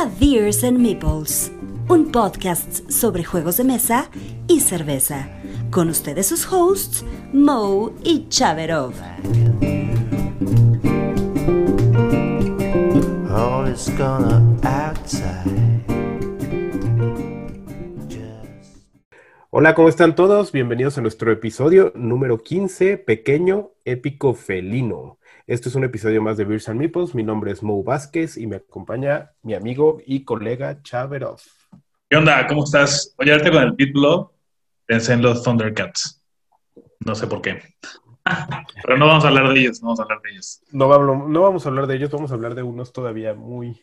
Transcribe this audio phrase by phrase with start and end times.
[0.00, 1.52] a Beers and Meeples,
[1.88, 4.08] un podcast sobre juegos de mesa
[4.48, 5.28] y cerveza.
[5.70, 7.04] Con ustedes sus hosts,
[7.34, 8.94] Mo y Chaverov.
[13.98, 15.84] Gonna outside.
[18.08, 18.86] Just
[19.50, 20.50] Hola, ¿cómo están todos?
[20.50, 25.19] Bienvenidos a nuestro episodio número 15, Pequeño Épico Felino.
[25.50, 27.12] Este es un episodio más de Beers and Meeples.
[27.12, 31.40] Mi nombre es Mo Vázquez y me acompaña mi amigo y colega Chaverov.
[32.08, 32.46] ¿Qué onda?
[32.46, 33.16] ¿Cómo estás?
[33.18, 34.32] Oye, ahorita con el título
[34.86, 36.22] pensé en los Thundercats.
[37.00, 37.60] No sé por qué.
[38.84, 40.62] Pero no vamos a hablar de ellos, no vamos a hablar de ellos.
[40.70, 43.82] No, vamos- no vamos a hablar de ellos, vamos a hablar de unos todavía muy,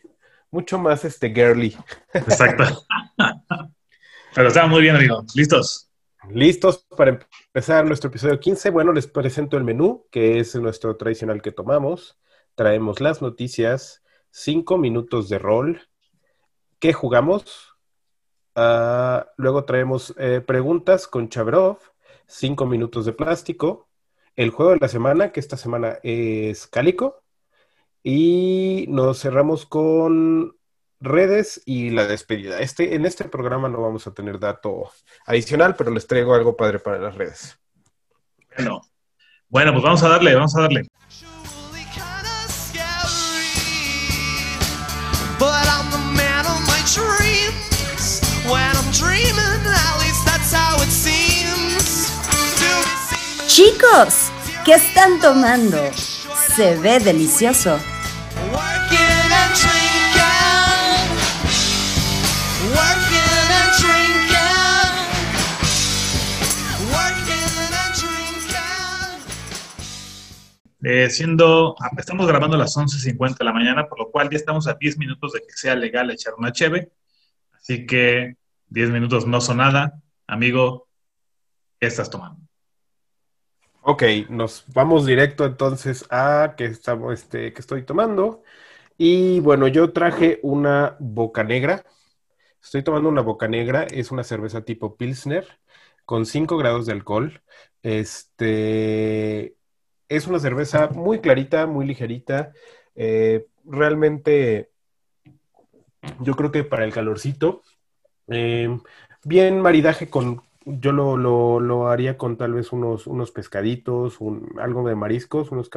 [0.52, 1.75] mucho más este girly.
[2.13, 2.63] Exacto.
[4.36, 5.25] Pero está muy bien, amigo.
[5.36, 5.91] ¿Listos?
[6.30, 7.30] ¿Listos para empezar
[7.85, 8.69] nuestro episodio 15?
[8.69, 12.19] Bueno, les presento el menú, que es nuestro tradicional que tomamos.
[12.53, 15.81] Traemos las noticias, cinco minutos de rol.
[16.78, 17.75] ¿Qué jugamos?
[18.53, 21.80] Ah, luego traemos eh, preguntas con Chabrov,
[22.28, 23.89] cinco minutos de plástico.
[24.35, 27.23] El juego de la semana, que esta semana es Cálico.
[28.03, 30.56] Y nos cerramos con
[31.00, 32.59] redes y la despedida.
[32.59, 34.90] Este, en este programa no vamos a tener dato
[35.26, 37.58] adicional, pero les traigo algo padre para las redes.
[38.56, 38.81] Bueno.
[39.50, 40.88] Bueno, pues vamos a darle, vamos a darle.
[53.48, 54.31] Chicos,
[54.66, 55.78] ¿qué están tomando?
[56.56, 57.80] Se ve delicioso.
[70.89, 74.69] Eh, siendo, estamos grabando a las 11.50 de la mañana, por lo cual ya estamos
[74.69, 76.94] a 10 minutos de que sea legal echar una cheve.
[77.51, 78.38] Así que
[78.69, 80.01] 10 minutos no son nada.
[80.28, 80.88] Amigo,
[81.78, 82.39] ¿qué estás tomando?
[83.81, 88.44] Ok, nos vamos directo entonces a que estamos, este, que estoy tomando.
[88.97, 91.83] Y bueno, yo traje una boca negra.
[92.63, 95.59] Estoy tomando una boca negra, es una cerveza tipo Pilsner
[96.06, 97.41] con 5 grados de alcohol.
[97.83, 99.57] Este
[100.09, 102.53] es una cerveza muy clarita, muy ligerita.
[102.95, 104.69] eh, realmente,
[106.22, 107.62] yo creo que para el calorcito,
[108.28, 108.78] eh,
[109.23, 114.18] bien maridaje con, yo lo, lo- lo haría con tal vez unos, unos pescaditos,
[114.59, 115.69] algo de mariscos, unos,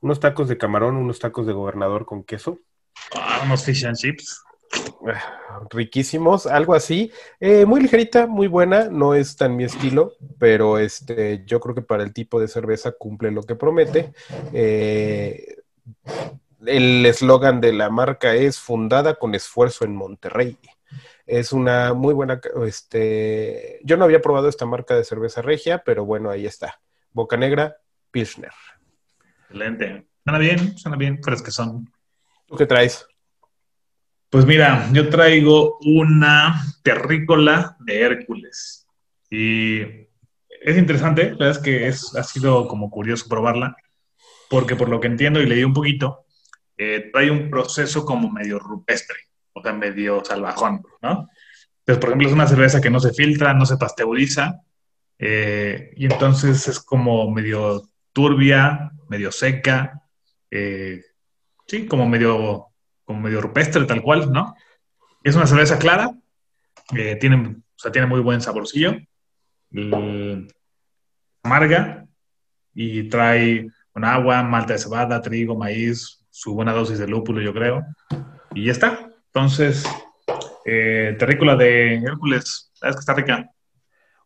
[0.00, 2.58] unos tacos de camarón, unos tacos de gobernador con queso.
[3.14, 4.42] Ah, unos fish and chips.
[5.06, 7.12] Ah, riquísimos, algo así.
[7.40, 11.82] Eh, muy ligerita, muy buena, no es tan mi estilo, pero este, yo creo que
[11.82, 14.12] para el tipo de cerveza cumple lo que promete.
[14.52, 15.56] Eh,
[16.66, 20.58] el eslogan de la marca es fundada con esfuerzo en Monterrey.
[21.26, 26.04] Es una muy buena, este, yo no había probado esta marca de cerveza regia, pero
[26.04, 26.80] bueno, ahí está.
[27.12, 27.76] Boca Negra,
[28.10, 28.52] Pilsner.
[29.42, 30.06] Excelente.
[30.22, 31.92] Suena bien, suena bien, fresquezón.
[32.46, 33.06] ¿Tú qué traes?
[34.34, 38.84] Pues mira, yo traigo una terrícola de Hércules.
[39.30, 43.76] Y es interesante, la verdad es que es, ha sido como curioso probarla,
[44.50, 46.24] porque por lo que entiendo y leí un poquito,
[46.76, 49.18] eh, trae un proceso como medio rupestre,
[49.52, 51.28] o sea, medio salvajón, ¿no?
[51.78, 54.62] Entonces, por ejemplo, es una cerveza que no se filtra, no se pasteuriza,
[55.16, 60.02] eh, y entonces es como medio turbia, medio seca,
[60.50, 61.02] eh,
[61.68, 62.73] sí, como medio
[63.04, 64.54] como medio rupestre, tal cual, ¿no?
[65.22, 66.10] Es una cerveza clara,
[66.96, 68.96] eh, tiene, o sea, tiene muy buen saborcillo,
[71.42, 72.06] amarga
[72.74, 77.52] y trae un agua, malta de cebada, trigo, maíz, su buena dosis de lúpulo, yo
[77.52, 77.84] creo,
[78.54, 79.10] y ya está.
[79.26, 79.84] Entonces,
[80.64, 83.50] eh, de Hércules, ¿sabes que está rica?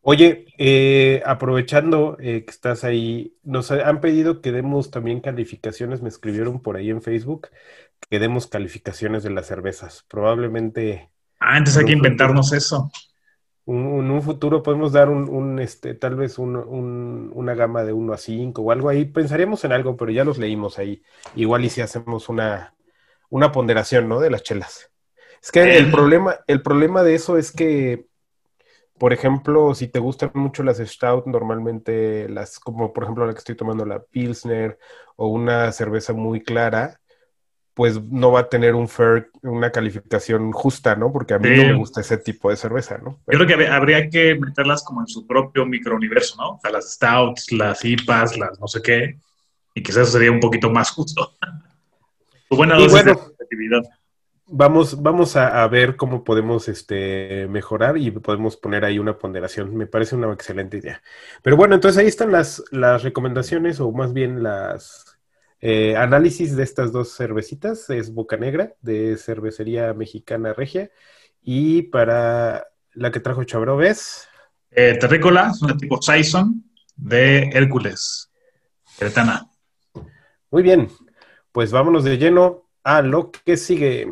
[0.00, 6.00] Oye, eh, aprovechando eh, que estás ahí, nos ha- han pedido que demos también calificaciones,
[6.02, 7.48] me escribieron por ahí en Facebook,
[8.10, 10.04] que demos calificaciones de las cervezas.
[10.08, 11.10] Probablemente
[11.40, 12.90] Ah, entonces hay que inventarnos eso.
[13.66, 17.84] un- en un futuro podemos dar un, un, este, tal vez un- un- una gama
[17.84, 19.04] de 1 a 5 o algo ahí.
[19.04, 21.02] Pensaríamos en algo, pero ya los leímos ahí.
[21.34, 22.74] Igual y si hacemos una,
[23.30, 24.20] una ponderación, ¿no?
[24.20, 24.90] De las chelas.
[25.42, 28.06] Es que el problema, el problema de eso es que,
[28.98, 33.38] por ejemplo, si te gustan mucho las Stout, normalmente las, como por ejemplo la que
[33.38, 34.78] estoy tomando, la Pilsner,
[35.16, 37.00] o una cerveza muy clara,
[37.78, 41.12] pues no va a tener un fair, una calificación justa, ¿no?
[41.12, 41.62] Porque a mí Sí.
[41.62, 43.20] no me gusta ese tipo de cerveza, ¿no?
[43.28, 46.48] Yo creo que hab- habría que meterlas como en su propio microuniverso, ¿no?
[46.56, 49.18] O sea, las stouts, las IPAs, las no sé qué,
[49.74, 51.36] y quizás eso sería un poquito más justo.
[52.48, 53.12] Tu buena dosis bueno.
[53.12, 53.82] de competitividad.
[54.46, 59.76] vamos, vamos a, a ver cómo podemos este, mejorar y podemos poner ahí una ponderación.
[59.76, 61.00] Me parece una excelente idea.
[61.42, 65.17] Pero bueno, entonces ahí están las, las recomendaciones o más bien las
[65.60, 67.90] eh, análisis de estas dos cervecitas.
[67.90, 70.90] Es Boca Negra de Cervecería Mexicana Regia
[71.42, 74.28] y para la que trajo Chabro es...
[74.70, 76.62] Eh, terrícola, es una tipo Saison
[76.94, 78.30] de Hércules,
[78.98, 79.50] Cretana.
[80.50, 80.88] Muy bien,
[81.52, 84.10] pues vámonos de lleno a lo que sigue.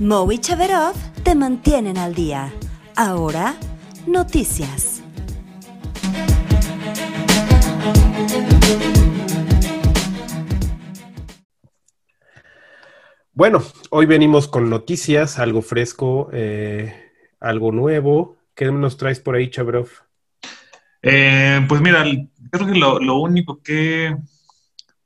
[0.00, 2.52] Mo y Chaverov te mantienen al día.
[2.94, 3.56] Ahora,
[4.06, 5.02] noticias.
[13.32, 13.60] Bueno,
[13.90, 16.94] hoy venimos con noticias, algo fresco, eh,
[17.40, 18.36] algo nuevo.
[18.54, 19.88] ¿Qué nos traes por ahí, Chabrov?
[21.02, 22.04] Eh, pues mira,
[22.52, 24.16] creo que lo, lo único que,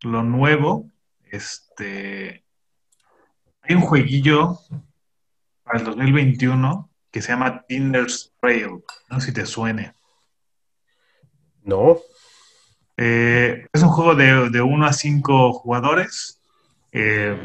[0.02, 0.90] lo nuevo,
[1.30, 2.44] este,
[3.62, 4.58] hay un jueguillo
[5.62, 9.94] para el 2021 que se llama Tinder's Trail, no sé si te suene.
[11.62, 11.98] No.
[12.96, 16.40] Eh, es un juego de, de 1 a 5 jugadores
[16.92, 17.36] eh,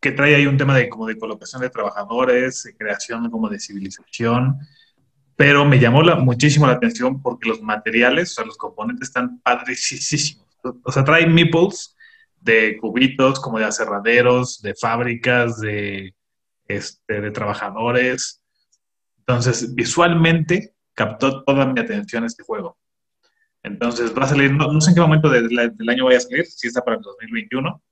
[0.00, 3.58] que trae ahí un tema de como de colocación de trabajadores, de creación como de
[3.58, 4.58] civilización,
[5.36, 9.40] pero me llamó la- muchísimo la atención porque los materiales, o sea, los componentes están
[9.40, 10.46] padricísimos.
[10.82, 11.96] O sea, trae meeples
[12.44, 16.14] de cubitos, como de aserraderos, de fábricas, de,
[16.68, 18.42] este, de trabajadores.
[19.18, 22.78] Entonces, visualmente captó toda mi atención este juego.
[23.62, 26.44] Entonces, va a salir, no, no sé en qué momento del año vaya a salir,
[26.44, 27.82] si está para el 2021.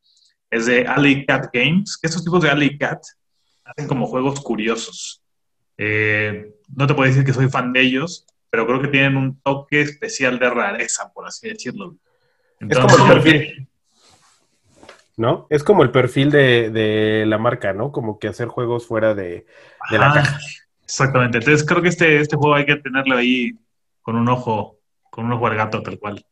[0.51, 3.03] Es de Alley Cat Games, que estos tipos de Alley Cat
[3.65, 5.23] hacen como juegos curiosos.
[5.79, 9.41] Eh, no te puedo decir que soy fan de ellos, pero creo que tienen un
[9.41, 11.97] toque especial de rareza, por así decirlo.
[12.61, 13.69] Es como el perfil,
[15.17, 15.47] ¿no?
[15.51, 17.93] Es como el perfil de, de la marca, ¿no?
[17.93, 19.47] Como que hacer juegos fuera de,
[19.91, 20.39] de la Ajá, caja.
[20.85, 21.39] Exactamente.
[21.39, 23.53] Entonces creo que este, este juego hay que tenerlo ahí
[24.03, 24.79] con un ojo,
[25.11, 26.25] con un ojo al gato, tal cual.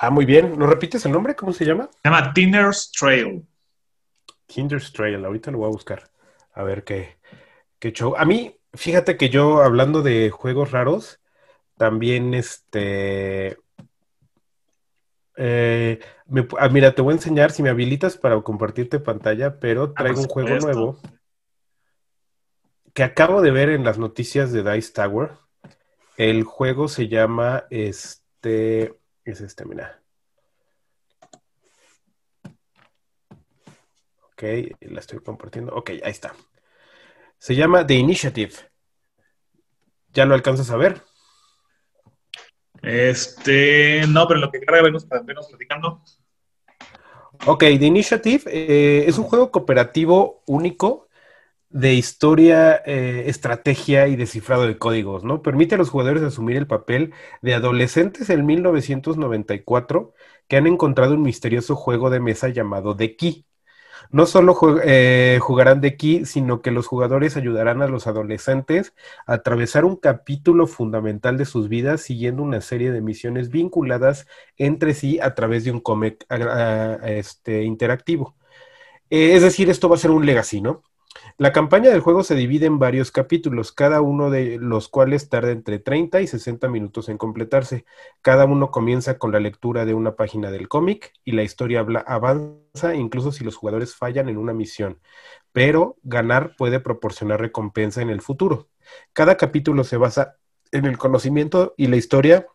[0.00, 0.58] Ah, muy bien.
[0.58, 1.34] ¿Nos repites el nombre?
[1.34, 1.88] ¿Cómo se llama?
[2.02, 3.46] Se llama Tinner's Trail.
[4.46, 5.24] Kinder's Trail.
[5.24, 6.10] Ahorita lo voy a buscar.
[6.52, 7.16] A ver qué,
[7.78, 8.14] qué show.
[8.16, 11.20] A mí, fíjate que yo, hablando de juegos raros,
[11.76, 13.56] también este.
[15.36, 19.92] Eh, me- ah, mira, te voy a enseñar si me habilitas para compartirte pantalla, pero
[19.92, 20.98] traigo un juego nuevo
[22.94, 25.32] que acabo de ver en las noticias de Dice Tower.
[26.16, 28.98] El juego se llama este.
[29.24, 30.00] Es este, mira.
[34.32, 34.42] Ok,
[34.80, 35.74] la estoy compartiendo.
[35.74, 36.34] Ok, ahí está.
[37.38, 38.52] Se llama The Initiative.
[40.12, 41.02] ¿Ya lo alcanzas a ver?
[42.86, 46.00] Este, no, pero lo que carga venimos, platicando.
[47.44, 51.08] Ok, The Initiative eh, es un juego cooperativo único
[51.68, 55.42] de historia, eh, estrategia y descifrado de códigos, ¿no?
[55.42, 57.12] Permite a los jugadores asumir el papel
[57.42, 60.14] de adolescentes en 1994
[60.46, 63.45] que han encontrado un misterioso juego de mesa llamado The Key.
[64.10, 68.94] No solo eh, jugarán The Key, sino que los jugadores ayudarán a los adolescentes
[69.26, 74.94] a atravesar un capítulo fundamental de sus vidas siguiendo una serie de misiones vinculadas entre
[74.94, 76.26] sí a través de un cómic
[77.04, 78.36] este, interactivo.
[79.10, 80.82] Eh, es decir, esto va a ser un legacy, ¿no?
[81.38, 85.50] La campaña del juego se divide en varios capítulos, cada uno de los cuales tarda
[85.50, 87.84] entre 30 y 60 minutos en completarse.
[88.22, 92.94] Cada uno comienza con la lectura de una página del cómic y la historia avanza
[92.94, 95.00] incluso si los jugadores fallan en una misión,
[95.52, 98.68] pero ganar puede proporcionar recompensa en el futuro.
[99.12, 100.36] Cada capítulo se basa
[100.72, 102.46] en el conocimiento y la historia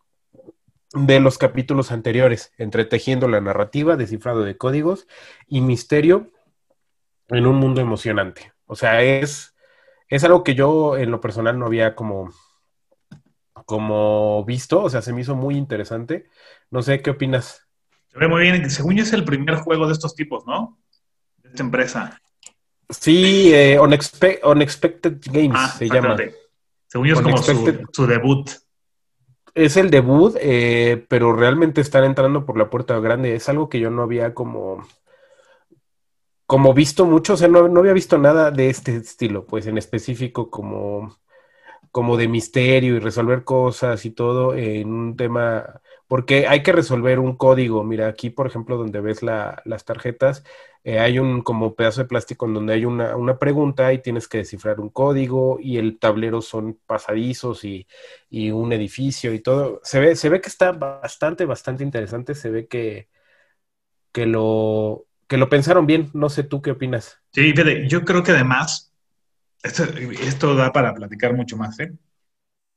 [0.94, 5.08] de los capítulos anteriores, entretejiendo la narrativa, descifrado de códigos
[5.48, 6.32] y misterio
[7.32, 8.54] en un mundo emocionante.
[8.66, 9.56] O sea, es,
[10.08, 12.32] es algo que yo en lo personal no había como,
[13.66, 16.28] como visto, o sea, se me hizo muy interesante.
[16.70, 17.68] No sé, ¿qué opinas?
[18.08, 18.70] Se ve muy bien.
[18.70, 20.78] Según yo es el primer juego de estos tipos, ¿no?
[21.38, 22.22] De esta empresa.
[22.90, 26.18] Sí, eh, Unexpe- Unexpected Games Ah, se llama.
[26.88, 28.50] Según yo es como su, su debut.
[29.54, 33.36] Es el debut, eh, pero realmente están entrando por la puerta grande.
[33.36, 34.86] Es algo que yo no había como,
[36.52, 39.78] como visto mucho, o sea, no, no había visto nada de este estilo, pues en
[39.78, 41.18] específico como,
[41.92, 47.20] como de misterio y resolver cosas y todo en un tema, porque hay que resolver
[47.20, 47.84] un código.
[47.86, 50.44] Mira, aquí, por ejemplo, donde ves la- las tarjetas,
[50.84, 54.28] eh, hay un como pedazo de plástico en donde hay una, una pregunta y tienes
[54.28, 57.88] que descifrar un código y el tablero son pasadizos y,
[58.30, 59.80] y un edificio y todo.
[59.84, 62.36] Se ve, se ve que está bastante, bastante interesante.
[62.36, 63.10] Se ve que,
[64.12, 66.10] que lo, que lo pensaron bien.
[66.14, 67.18] No sé tú qué opinas.
[67.32, 68.94] Sí, fíjate, yo creo que además,
[69.64, 71.94] esto, esto da para platicar mucho más, ¿eh?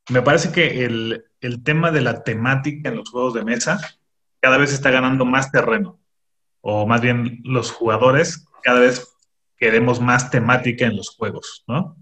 [0.08, 3.80] Me parece que el, el tema de la temática en los juegos de mesa
[4.38, 5.99] cada vez está ganando más terreno,
[6.61, 9.04] o más bien los jugadores cada vez
[9.56, 11.96] queremos más temática en los juegos, ¿no?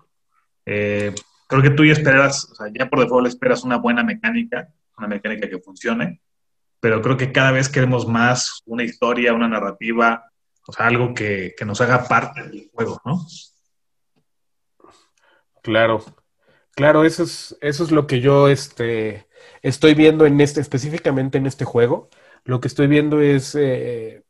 [0.67, 1.15] Eh,
[1.49, 4.69] creo que tú ya esperas, o sea, ya por default esperas una buena mecánica,
[4.99, 6.21] una mecánica que funcione,
[6.79, 10.29] pero creo que cada vez queremos más una historia, una narrativa,
[10.67, 13.27] o sea, algo que, que nos haga parte del juego, ¿no?
[15.63, 16.03] Claro,
[16.75, 19.29] claro, eso es, eso es lo que yo este,
[19.63, 22.11] estoy viendo en este, específicamente en este juego.
[22.45, 24.25] Lo que estoy viendo es eh,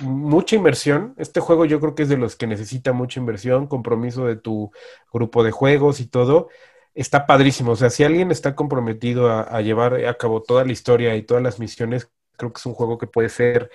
[0.00, 1.14] mucha inversión.
[1.18, 4.72] Este juego yo creo que es de los que necesita mucha inversión, compromiso de tu
[5.12, 6.48] grupo de juegos y todo.
[6.94, 7.72] Está padrísimo.
[7.72, 11.22] O sea, si alguien está comprometido a, a llevar a cabo toda la historia y
[11.22, 13.70] todas las misiones, creo que es un juego que puede ser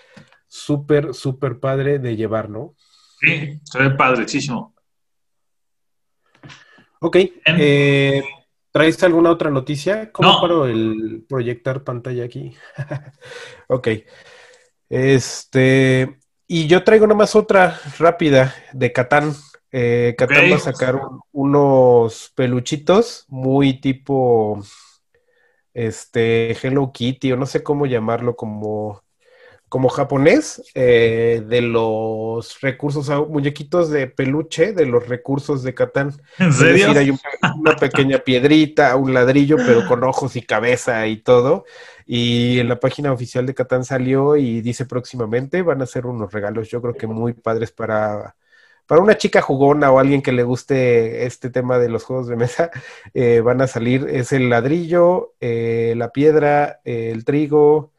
[0.51, 2.75] súper, súper padre de llevar, ¿no?
[3.21, 4.75] Sí, se ve padrísimo.
[6.99, 7.15] Ok,
[7.57, 8.21] eh,
[8.71, 10.11] ¿traes alguna otra noticia?
[10.11, 10.41] ¿Cómo No.
[10.41, 12.53] paro el proyectar pantalla aquí?
[13.67, 13.87] Ok.
[14.89, 19.33] Este, y yo traigo nomás otra rápida de Catán.
[19.71, 24.61] Eh, Catán va a sacar un- unos peluchitos muy tipo,
[25.73, 29.01] este, Hello Kitty, o no sé cómo llamarlo, como,
[29.71, 36.13] como japonés, eh, de los recursos, muñequitos de peluche, de los recursos de Catán.
[36.37, 36.87] ¿En Es serio?
[36.87, 37.19] decir, hay un-
[37.53, 41.65] una pequeña piedrita, un ladrillo, pero con ojos y cabeza y todo.
[42.05, 46.33] Y en la página oficial de Catán salió y dice próximamente van a ser unos
[46.33, 48.35] regalos, yo creo que muy padres para,
[48.87, 52.35] para una chica jugona o alguien que le guste este tema de los juegos de
[52.35, 52.71] mesa.
[53.13, 57.93] eh, van a salir, es el ladrillo, eh, la piedra, el trigo,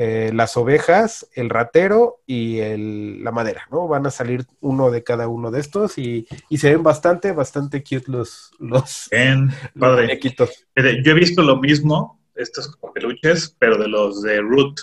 [0.00, 3.88] eh, las ovejas, el ratero y el- la madera, ¿no?
[3.88, 7.82] Van a salir uno de cada uno de estos y, y se ven bastante, bastante
[7.82, 10.02] cute los, los, Bien, los padre.
[10.02, 10.50] muñequitos.
[10.76, 14.78] Yo he visto lo mismo, estos como peluches, pero de los de Root.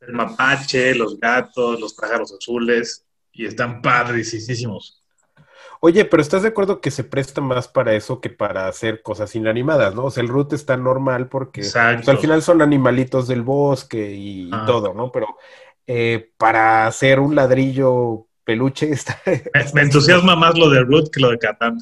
[0.00, 4.97] El mapache, los gatos, los pájaros azules, y están padricísimos.
[5.80, 9.34] Oye, pero ¿estás de acuerdo que se presta más para eso que para hacer cosas
[9.36, 10.06] inanimadas, ¿no?
[10.06, 14.50] O sea, el root está normal porque pues, al final son animalitos del bosque y,
[14.52, 14.64] Ah.
[14.66, 15.12] todo, ¿no?
[15.12, 15.36] Pero
[15.86, 19.20] eh, para hacer un ladrillo peluche está...
[19.74, 21.78] Me, entusiasma más lo de Root que lo de Catán.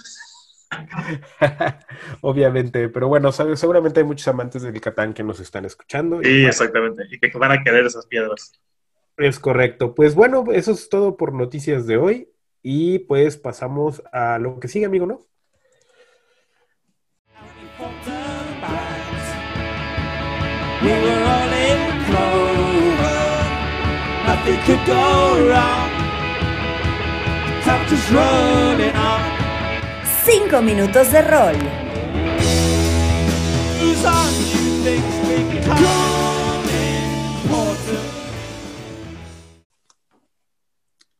[2.21, 6.21] Obviamente, pero bueno, seguramente hay muchos amantes del Catán que nos están escuchando.
[6.21, 7.05] y Sí, bueno, exactamente.
[7.11, 8.53] Y que van a querer esas piedras.
[9.17, 9.95] Es correcto.
[9.95, 12.29] Pues bueno, eso es todo por noticias de hoy
[12.69, 15.21] y pues pasamos a lo que sigue, amigo, ¿no?
[20.83, 23.23] We were all in clover.
[24.27, 25.91] Nothing could go wrong.
[27.63, 29.21] Time just running on.
[30.25, 31.55] Cinco minutos de rol.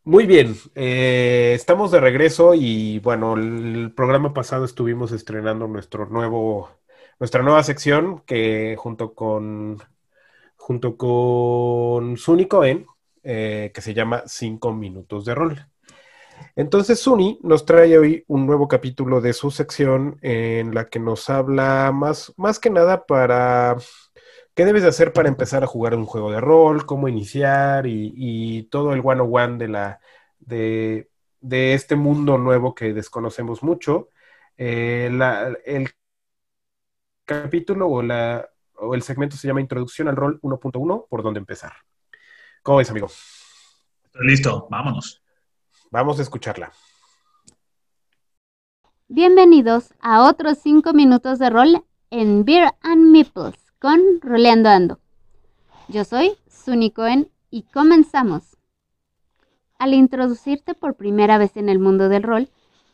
[0.07, 6.71] Muy bien, eh, estamos de regreso y bueno, el programa pasado estuvimos estrenando nuestro nuevo,
[7.19, 9.79] nuestra nueva sección que junto con,
[10.57, 12.87] junto con Suni Cohen,
[13.25, 15.67] eh, que se llama Cinco Minutos de Rol.
[16.55, 21.29] Entonces Suni nos trae hoy un nuevo capítulo de su sección en la que nos
[21.31, 23.77] habla más, más que nada para
[24.57, 28.13] qué debes de hacer para empezar a jugar un juego de rol, cómo iniciar y,
[28.17, 30.01] y todo el one-on-one de, la,
[30.41, 31.11] de,
[31.41, 34.09] de este mundo nuevo que desconocemos mucho.
[34.57, 35.91] Eh, la- el
[37.27, 41.75] capítulo o, la, o el segmento se llama Introducción al Rol 1.1, por dónde empezar.
[42.63, 43.09] ¿Cómo ves, amigo?
[44.15, 45.23] Listo, vámonos.
[45.91, 46.73] Vamos a escucharla.
[49.09, 55.01] Bienvenidos a otros 5 minutos de rol en Beer and Meeples con Roleando Ando.
[55.89, 58.57] Yo soy Suni Cohen y comenzamos.
[59.79, 62.49] Al introducirte por primera vez en el mundo del rol,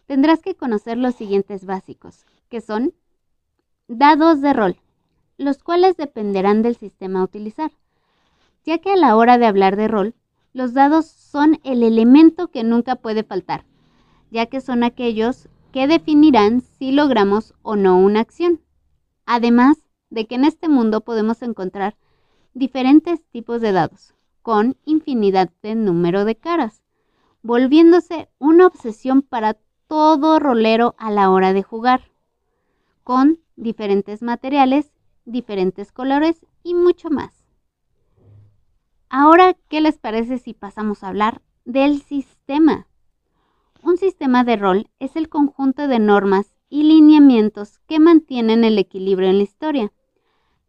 [0.06, 2.94] tendrás que conocer los siguientes básicos, que son
[3.86, 4.76] dados de rol,
[5.38, 7.70] los cuales dependerán del sistema a utilizar,
[8.64, 10.14] ya que a la hora de hablar de rol,
[10.52, 13.64] los dados son el elemento que nunca puede faltar,
[14.32, 18.60] ya que son aquellos que definirán si logramos o no una acción.
[19.24, 19.78] Además
[20.12, 21.96] de que en este mundo podemos encontrar
[22.52, 26.82] diferentes tipos de dados, con infinidad de número de caras,
[27.42, 32.10] volviéndose una obsesión para todo rolero a la hora de jugar,
[33.04, 34.92] con diferentes materiales,
[35.24, 37.32] diferentes colores y mucho más.
[39.08, 42.86] Ahora, ¿qué les parece si pasamos a hablar del sistema?
[43.82, 49.30] Un sistema de rol es el conjunto de normas y lineamientos que mantienen el equilibrio
[49.30, 49.92] en la historia,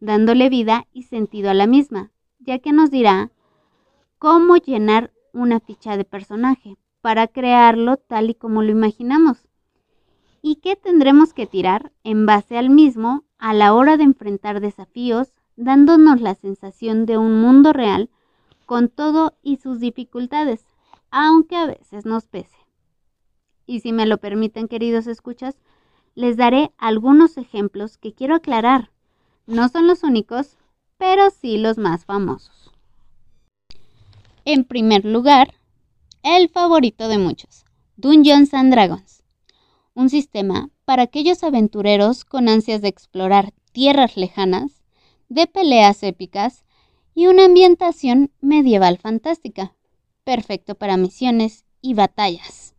[0.00, 3.30] dándole vida y sentido a la misma, ya que nos dirá
[4.18, 9.48] cómo llenar una ficha de personaje para crearlo tal y como lo imaginamos,
[10.40, 15.32] y qué tendremos que tirar en base al mismo a la hora de enfrentar desafíos,
[15.56, 18.10] dándonos la sensación de un mundo real
[18.66, 20.66] con todo y sus dificultades,
[21.10, 22.56] aunque a veces nos pese.
[23.66, 25.56] Y si me lo permiten, queridos escuchas,
[26.14, 28.90] les daré algunos ejemplos que quiero aclarar.
[29.46, 30.56] No son los únicos,
[30.96, 32.70] pero sí los más famosos.
[34.46, 35.54] En primer lugar,
[36.22, 39.22] el favorito de muchos, Dungeons and Dragons.
[39.94, 44.82] Un sistema para aquellos aventureros con ansias de explorar tierras lejanas,
[45.28, 46.64] de peleas épicas
[47.14, 49.74] y una ambientación medieval fantástica,
[50.24, 52.74] perfecto para misiones y batallas.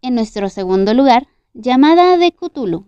[0.00, 2.86] En nuestro segundo lugar, llamada de Cthulhu,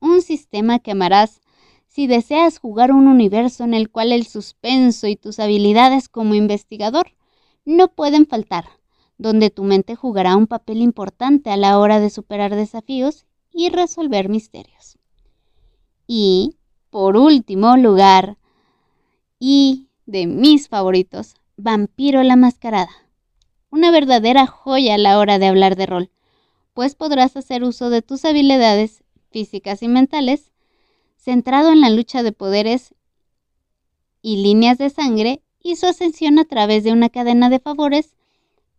[0.00, 1.40] un sistema que amarás
[1.86, 7.16] si deseas jugar un universo en el cual el suspenso y tus habilidades como investigador
[7.64, 8.66] no pueden faltar,
[9.16, 14.28] donde tu mente jugará un papel importante a la hora de superar desafíos y resolver
[14.28, 14.98] misterios.
[16.06, 16.56] Y,
[16.90, 18.38] por último lugar,
[19.38, 22.90] y de mis favoritos, Vampiro la Mascarada.
[23.70, 26.10] Una verdadera joya a la hora de hablar de rol,
[26.72, 30.50] pues podrás hacer uso de tus habilidades físicas y mentales,
[31.16, 32.94] centrado en la lucha de poderes
[34.22, 38.14] y líneas de sangre y su ascensión a través de una cadena de favores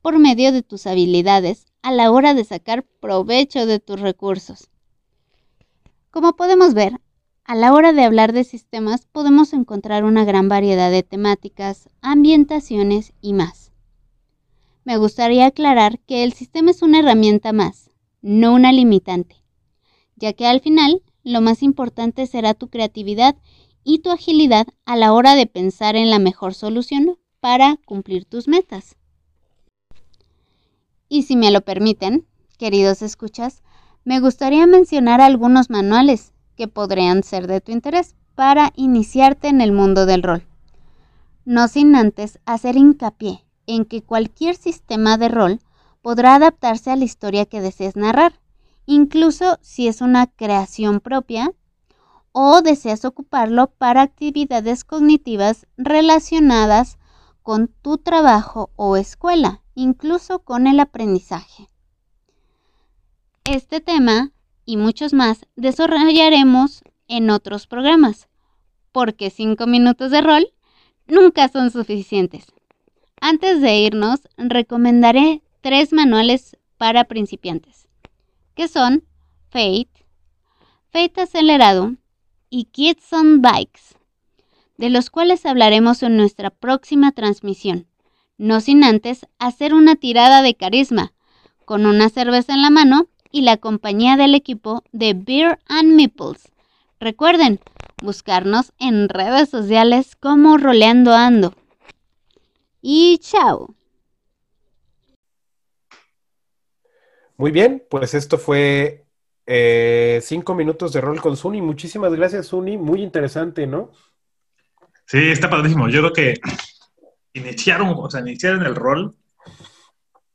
[0.01, 4.69] por medio de tus habilidades a la hora de sacar provecho de tus recursos.
[6.12, 6.99] Como podemos ver,
[7.43, 13.13] a la hora de hablar de sistemas podemos encontrar una gran variedad de temáticas, ambientaciones
[13.21, 13.71] y más.
[14.83, 19.43] Me gustaría aclarar que el sistema es una herramienta más, no una limitante,
[20.19, 23.36] ya que al final lo más importante será tu creatividad
[23.84, 28.47] y tu agilidad a la hora de pensar en la mejor solución para cumplir tus
[28.47, 28.95] metas.
[31.08, 32.27] Y si me lo permiten,
[32.58, 33.63] queridos escuchas,
[34.03, 39.71] me gustaría mencionar algunos manuales que podrían ser de tu interés para iniciarte en el
[39.71, 40.43] mundo del rol.
[41.45, 45.60] No sin antes hacer hincapié en que cualquier sistema de rol
[46.01, 48.39] podrá adaptarse a la historia que desees narrar,
[48.89, 51.54] incluso si es una creación propia
[52.32, 56.97] o deseas ocuparlo para actividades cognitivas relacionadas
[57.43, 61.69] con tu trabajo o escuela, incluso con el aprendizaje.
[63.43, 64.32] Este tema
[64.65, 68.28] y muchos más desarrollaremos en otros programas,
[68.91, 70.52] porque cinco minutos de rol
[71.06, 72.47] nunca son suficientes.
[73.21, 77.88] Antes de irnos, recomendaré tres manuales para principiantes,
[78.60, 79.06] que son
[79.48, 80.06] Fate,
[80.91, 81.95] Fate Acelerado
[82.50, 83.95] y Kids on Bikes,
[84.76, 87.88] de los cuales hablaremos en nuestra próxima transmisión,
[88.38, 91.13] no sin antes hacer una tirada de carisma,
[91.63, 96.52] con una cerveza en la mano y la compañía del equipo de Beer and Meeples.
[97.00, 97.62] Recuerden
[98.04, 101.54] buscarnos en redes sociales como Roleando Ando.
[102.82, 103.74] Y chao.
[107.39, 109.06] Muy bien, pues esto fue
[109.45, 111.62] eh, cinco minutos de rol con Suni.
[111.62, 112.78] Muchísimas gracias, Suni.
[112.78, 113.93] Muy interesante, ¿no?
[115.06, 115.88] Sí, está padrísimo.
[115.88, 116.34] Yo creo que
[117.32, 119.15] iniciaron, o sea, iniciar en el rol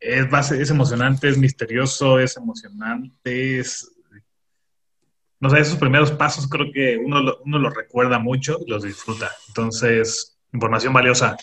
[0.01, 3.63] es, base, es emocionante, es misterioso, es emocionante.
[5.41, 9.31] No sé, esos primeros pasos creo que uno, uno los recuerda mucho y los disfruta.
[9.49, 11.37] Entonces, información valiosa.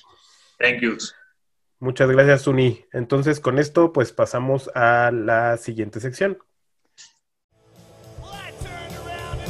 [0.57, 1.13] Thank yous.
[1.81, 2.85] Muchas gracias, Suni.
[2.93, 6.37] Entonces, con esto, pues pasamos a la siguiente sección.
[8.21, 9.41] Well, I turned around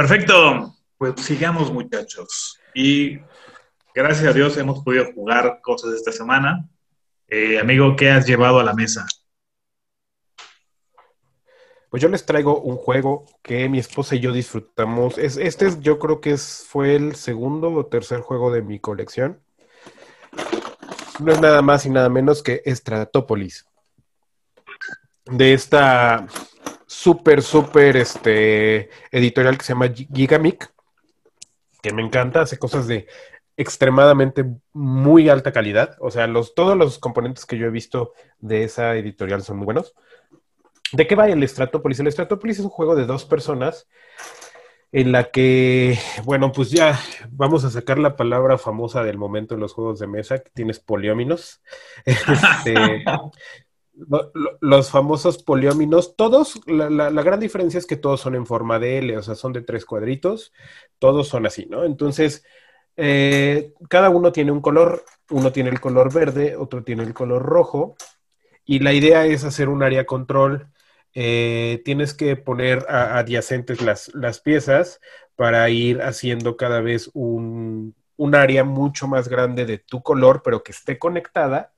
[0.00, 0.74] Perfecto.
[0.96, 2.58] Pues sigamos, muchachos.
[2.74, 3.18] Y
[3.94, 6.66] gracias a Dios hemos podido jugar cosas esta semana.
[7.28, 9.06] Eh, amigo, ¿qué has llevado a la mesa?
[11.90, 15.18] Pues yo les traigo un juego que mi esposa y yo disfrutamos.
[15.18, 18.80] Es, este es, yo creo que es, fue el segundo o tercer juego de mi
[18.80, 19.42] colección.
[21.18, 23.69] No es nada más y nada menos que Stratopolis.
[25.26, 26.26] De esta
[26.86, 30.72] súper, súper este, editorial que se llama Gi- Gigamic,
[31.82, 33.06] que me encanta, hace cosas de
[33.56, 35.96] extremadamente muy alta calidad.
[36.00, 39.66] O sea, los, todos los componentes que yo he visto de esa editorial son muy
[39.66, 39.94] buenos.
[40.92, 42.00] ¿De qué va el Stratopolis?
[42.00, 43.86] El Stratopolis es un juego de dos personas
[44.92, 46.98] en la que, bueno, pues ya
[47.30, 50.80] vamos a sacar la palabra famosa del momento en los juegos de mesa, que tienes
[50.80, 51.60] polióminos.
[52.04, 53.04] Este,
[53.94, 58.34] lo- lo- los famosos polióminos, todos, la, la- la gran diferencia es que todos son
[58.34, 60.52] en forma de L, o sea, son de tres cuadritos,
[60.98, 61.84] todos son así, ¿no?
[61.84, 62.44] Entonces,
[62.96, 67.42] eh, cada uno tiene un color, uno tiene el color verde, otro tiene el color
[67.42, 67.96] rojo,
[68.64, 70.68] y la idea es hacer un área control.
[71.14, 75.00] Eh, tienes que poner a- adyacentes las, las piezas
[75.36, 80.62] para ir haciendo cada vez un, un área mucho más grande de tu color, pero
[80.62, 81.72] que esté conectada.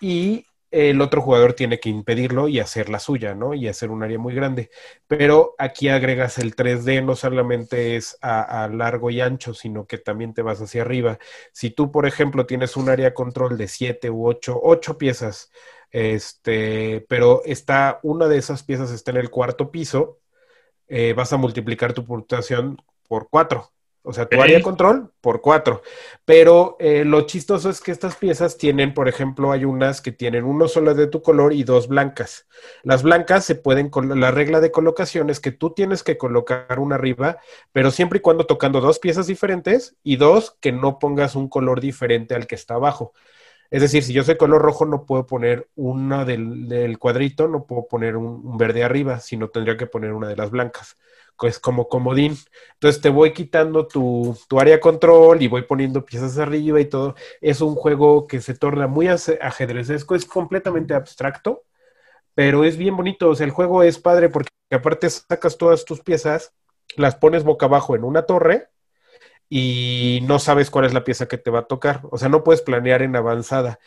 [0.00, 3.54] Y el otro jugador tiene que impedirlo y hacer la suya, ¿no?
[3.54, 4.70] Y hacer un área muy grande.
[5.06, 10.34] Pero aquí agregas el 3D, no solamente es a, largo y ancho, sino que también
[10.34, 11.18] te vas hacia arriba.
[11.52, 15.50] Si tú, por ejemplo, tienes un área control de 7 u 8, 8 piezas,
[15.90, 20.20] este, pero está, una de esas piezas está en el cuarto piso,
[20.88, 23.72] eh, vas a multiplicar tu puntuación por 4.
[24.08, 24.42] O sea, tu Ok.
[24.42, 25.82] área control por 4.
[26.24, 30.44] Pero eh, lo chistoso es que estas piezas tienen, por ejemplo, hay unas que tienen
[30.44, 32.46] uno solo de tu color y dos blancas.
[32.84, 36.78] Las blancas se pueden, col- la regla de colocación es que tú tienes que colocar
[36.78, 37.38] una arriba,
[37.72, 41.80] pero siempre y cuando tocando dos piezas diferentes y dos que no pongas un color
[41.80, 43.12] diferente al que está abajo.
[43.70, 47.66] Es decir, si yo soy color rojo, no puedo poner una del, del cuadrito, no
[47.66, 50.96] puedo poner un, un verde arriba, sino tendría que poner una de las blancas.
[51.42, 52.36] Es como comodín.
[52.74, 57.14] Entonces te voy quitando tu, tu área control y voy poniendo piezas arriba y todo.
[57.40, 61.64] Es un juego que se torna muy ajedrezesco, es completamente abstracto,
[62.34, 63.30] pero es bien bonito.
[63.30, 66.54] O sea, el juego es padre porque aparte sacas todas tus piezas,
[66.96, 68.68] las pones boca abajo en una torre
[69.48, 72.02] y no sabes cuál es la pieza que te va a tocar.
[72.10, 73.78] O sea, no puedes planear en avanzada.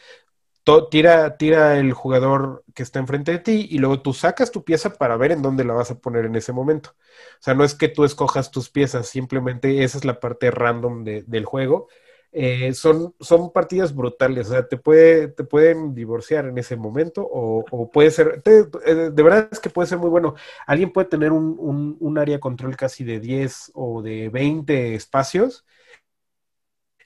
[0.89, 4.93] Tira, tira el jugador que está enfrente de ti y luego tú sacas tu pieza
[4.93, 6.91] para ver en dónde la vas a poner en ese momento.
[7.39, 11.03] O sea, no es que tú escojas tus piezas, simplemente esa es la parte random
[11.03, 11.87] de- del juego.
[12.31, 17.27] Eh, son, son partidas brutales, o sea, te, puede, te pueden divorciar en ese momento
[17.31, 20.35] o, puede ser, eh, de verdad es que puede ser muy bueno.
[20.67, 25.65] Alguien puede tener un, un, un área control casi de 10 o de 20 espacios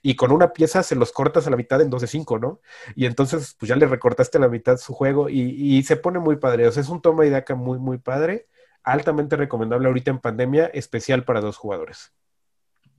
[0.04, 2.60] y con una pieza se los cortas a la mitad en 2 de 5, ¿no?
[2.94, 6.18] Y entonces pues ya le recortaste a la mitad su juego y, y se pone
[6.18, 8.46] muy padre, o sea, es un toma y daca muy, muy padre,
[8.82, 12.12] altamente recomendable ahorita en pandemia, especial para dos jugadores.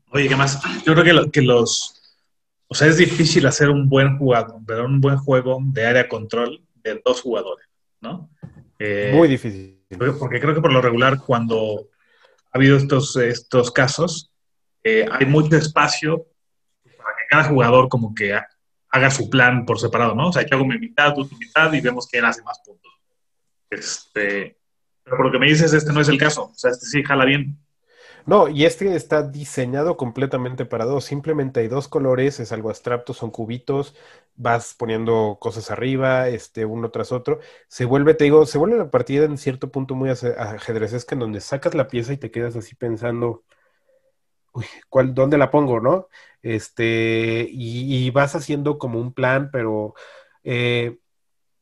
[0.10, 0.60] Oye, ¿qué más?
[0.84, 2.02] Yo creo que, lo- que los...
[2.68, 6.64] O sea, es difícil hacer un buen jugador, pero un buen juego de área control
[6.84, 7.68] de dos jugadores,
[8.02, 8.30] ¿no?
[8.80, 9.80] Eh, Muy difícil.
[10.20, 11.90] Porque creo que por lo regular, cuando
[12.52, 14.32] ha habido estos, estos casos,
[14.84, 16.26] eh, hay mucho espacio
[17.36, 18.48] cada jugador como que ha-
[18.90, 20.30] haga su plan por separado, ¿no?
[20.30, 22.92] O sea, yo hago mi mitad, tú tu mitad y vemos quién hace más puntos.
[23.70, 24.58] Este,
[25.04, 26.46] pero por lo que me dices, este no es el caso.
[26.46, 27.58] O sea, este sí jala bien.
[28.26, 31.06] No, y este está diseñado completamente para dos.
[31.06, 33.96] Simplemente hay dos colores, es algo abstracto, son cubitos,
[34.36, 37.40] vas poniendo cosas arriba, este, uno tras otro.
[37.68, 41.20] Se vuelve, te digo, se vuelve la partida en cierto punto muy aje- ajedrecesca, en
[41.20, 43.44] donde sacas la pieza y te quedas así pensando,
[44.56, 46.08] uy, ¿cuál, dónde la pongo, no?
[46.42, 49.94] Este, y, y vas haciendo como un plan, pero
[50.44, 50.98] eh,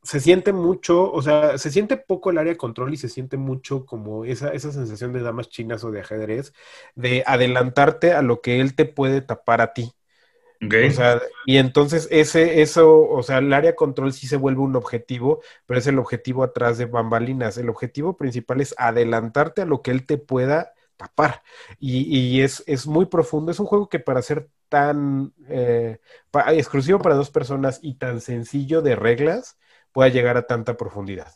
[0.04, 3.38] se siente mucho, o sea, se siente poco el área de control y se siente
[3.38, 6.54] mucho como esa, esa sensación de damas chinas o de ajedrez,
[6.96, 9.94] de adelantarte a lo que él te puede tapar a ti.
[10.66, 10.74] ¿ok?
[10.90, 14.76] O sea, y entonces ese, eso, o sea, el área control sí se vuelve un
[14.76, 17.58] objetivo, pero es el objetivo atrás de bambalinas.
[17.58, 20.74] El objetivo principal es adelantarte a lo que él te pueda
[21.80, 22.04] Y,
[22.38, 23.52] y es, es muy profundo.
[23.52, 26.00] Es un juego que para ser tan eh,
[26.32, 29.58] pa- exclusivo para dos personas y tan sencillo de reglas,
[29.92, 31.34] pueda llegar a tanta profundidad.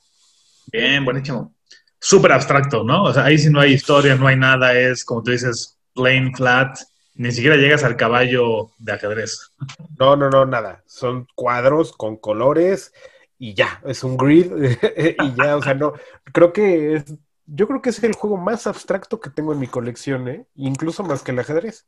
[0.71, 1.53] Bien, buenísimo.
[1.99, 3.03] Súper abstracto, ¿no?
[3.05, 6.33] O sea, ahí sí no hay historia, no hay nada, es como tú dices, plain
[6.35, 6.77] flat,
[7.15, 9.51] ni siquiera llegas al caballo de ajedrez.
[9.99, 10.83] No, no, no, nada.
[10.85, 12.93] Son cuadros con colores
[13.39, 14.51] y ya, es un grid
[15.19, 15.93] y ya, o sea, no,
[16.33, 17.05] creo que es
[17.47, 20.45] yo creo que es el juego más abstracto que tengo en mi colección, ¿eh?
[20.55, 21.87] Incluso más que el ajedrez.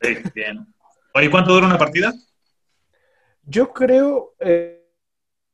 [0.00, 0.66] Sí, bien.
[1.14, 2.12] Oye, ¿cuánto dura una partida?
[3.44, 4.78] Yo creo, eh,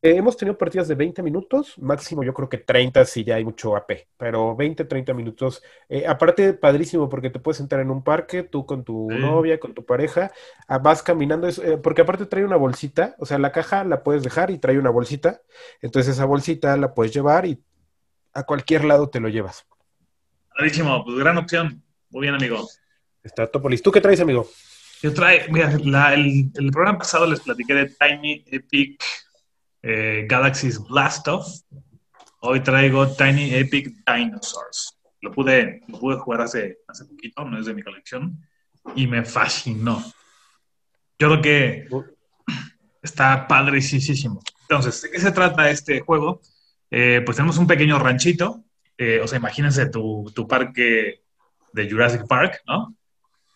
[0.02, 3.74] hemos tenido partidas de 20 minutos, máximo yo creo que 30 si ya hay mucho
[3.74, 5.62] AP, pero 20, 30 minutos.
[5.88, 9.18] Eh, aparte, padrísimo porque te puedes sentar en un parque, tú con tu Sí.
[9.18, 10.30] novia, con tu pareja,
[10.68, 14.02] ah, vas caminando, es- eh, porque aparte trae una bolsita, o sea, la caja la
[14.02, 15.40] puedes dejar y trae una bolsita,
[15.80, 17.62] entonces esa bolsita la puedes llevar y
[18.38, 19.66] a cualquier lado te lo llevas.
[20.54, 21.82] Clarísimo, pues gran opción.
[22.10, 22.68] Muy bien, amigo.
[23.22, 23.82] Está Topolis.
[23.82, 24.48] ¿Tú qué traes, amigo?
[25.02, 29.02] Yo traigo, mira, la- el, el programa pasado les platiqué de Tiny Epic
[29.82, 31.46] eh, Galaxy's Blast Off.
[32.40, 34.96] Hoy traigo Tiny Epic Dinosaurs.
[35.20, 38.38] Lo pude, lo pude jugar hace, hace poquito, no es de mi colección,
[38.94, 40.02] y me fascinó.
[41.18, 41.88] Yo creo que
[43.02, 44.40] está padricísimo.
[44.62, 46.40] Entonces, ¿de qué se trata este juego?
[46.90, 48.64] Eh, pues tenemos un pequeño ranchito,
[48.96, 51.22] eh, o sea, imagínense tu, tu parque
[51.72, 52.94] de Jurassic Park, ¿no?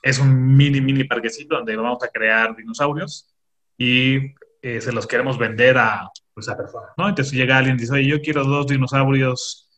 [0.03, 3.35] Es un mini, mini parquecito donde vamos a crear dinosaurios
[3.79, 6.57] y eh, se los queremos vender a, pues, a
[6.97, 7.09] ¿no?
[7.09, 9.69] Entonces llega alguien y dice, oye, yo quiero dos dinosaurios,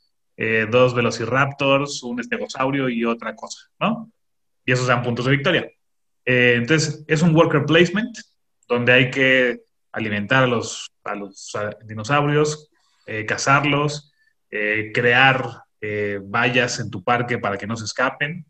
[0.71, 4.11] dos velociraptors, un estegosaurio y otra cosa, ¿no?
[4.65, 5.71] Y esos dan puntos de victoria.
[6.25, 8.19] Entonces, es un worker placement
[8.67, 9.61] donde hay que
[9.93, 11.53] alimentar a los, a los
[11.85, 12.69] dinosaurios,
[13.07, 14.13] eh, cazarlos,
[14.51, 18.47] eh, crear eh, vallas en tu parque para que no se escapen.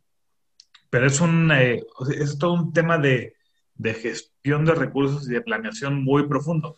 [0.90, 1.82] Pero es, un, eh,
[2.20, 3.34] es todo un tema de,
[3.74, 6.76] de gestión de recursos y de planeación muy profundo,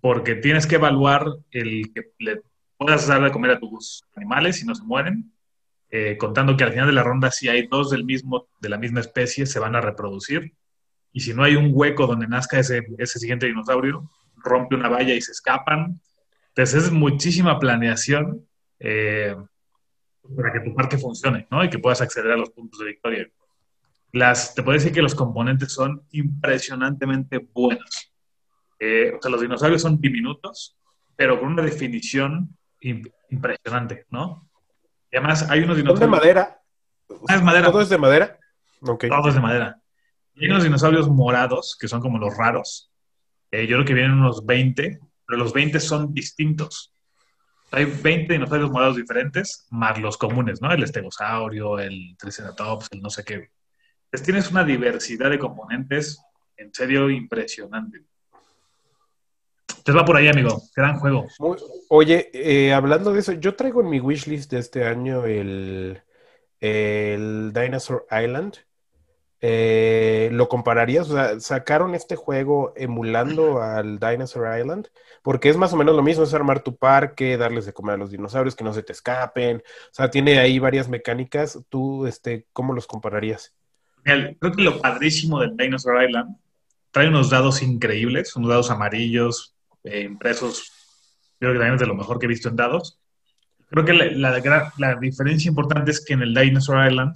[0.00, 2.42] porque tienes que evaluar el que le
[2.76, 5.32] puedas dar de comer a tus animales y no se mueren,
[6.18, 9.00] contando que al final de la ronda si hay dos del mismo, de la misma
[9.00, 10.52] especie se van a reproducir
[11.12, 15.14] y si no hay un hueco donde nazca ese, ese siguiente dinosaurio, rompe una valla
[15.14, 16.00] y se escapan.
[16.58, 18.44] Entonces es muchísima planeación
[18.80, 19.36] eh,
[20.36, 21.62] para que tu parque funcione ¿no?
[21.62, 23.28] y que puedas acceder a los puntos de victoria.
[24.12, 28.12] Las, te puedo decir que los componentes son impresionantemente buenos.
[28.80, 30.76] Eh, o sea, los dinosaurios son diminutos,
[31.14, 32.48] pero con una definición
[32.82, 34.50] imp- impresionante, ¿no?
[35.12, 36.10] Y además hay unos ¿Son de dinosaurios...
[36.10, 36.60] madera?
[37.28, 37.70] Ah, es madera.
[37.70, 38.36] ¿Todo es de madera?
[38.80, 39.04] Ok.
[39.08, 39.80] Todo es de madera.
[40.34, 42.90] Y hay unos dinosaurios morados, que son como los raros.
[43.52, 46.94] Eh, yo creo que vienen unos 20, pero los 20 son distintos.
[47.70, 50.72] Hay 20 dinosaurios morados diferentes, más los comunes, ¿no?
[50.72, 53.50] El estegosaurio, el triceratops, el no sé qué.
[54.06, 56.18] Entonces tienes una diversidad de componentes,
[56.56, 57.98] en serio, impresionante.
[59.68, 60.62] Entonces va por ahí, amigo.
[60.74, 61.28] Gran juego.
[61.90, 66.02] Oye, eh, hablando de eso, yo traigo en mi wishlist de este año el,
[66.58, 68.56] el Dinosaur Island.
[69.40, 71.08] Eh, ¿lo compararías?
[71.10, 74.88] O sea, sacaron este juego emulando al Dinosaur Island,
[75.22, 77.98] porque es más o menos lo mismo, es armar tu parque, darles de comer a
[77.98, 79.58] los dinosaurios, que no se te escapen.
[79.58, 81.58] O sea, tiene ahí varias mecánicas.
[81.68, 83.54] ¿Tú, este, cómo los compararías?
[84.04, 86.36] Mira, Creo que lo padrísimo del Dinosaur Island
[86.90, 90.72] trae unos dados increíbles, unos dados amarillos, eh, impresos.
[91.38, 92.98] Creo que también es de lo mejor que he visto en dados.
[93.70, 97.14] Creo que la, la gran- la diferencia importante es que en el Dinosaur Island,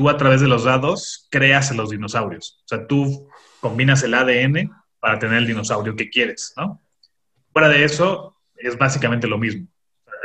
[0.00, 2.62] tú a través de los dados creas a los dinosaurios.
[2.64, 3.28] O sea, tú
[3.60, 6.80] combinas el ADN para tener el dinosaurio que quieres, ¿no?
[7.52, 9.68] Fuera de eso, es básicamente lo mismo.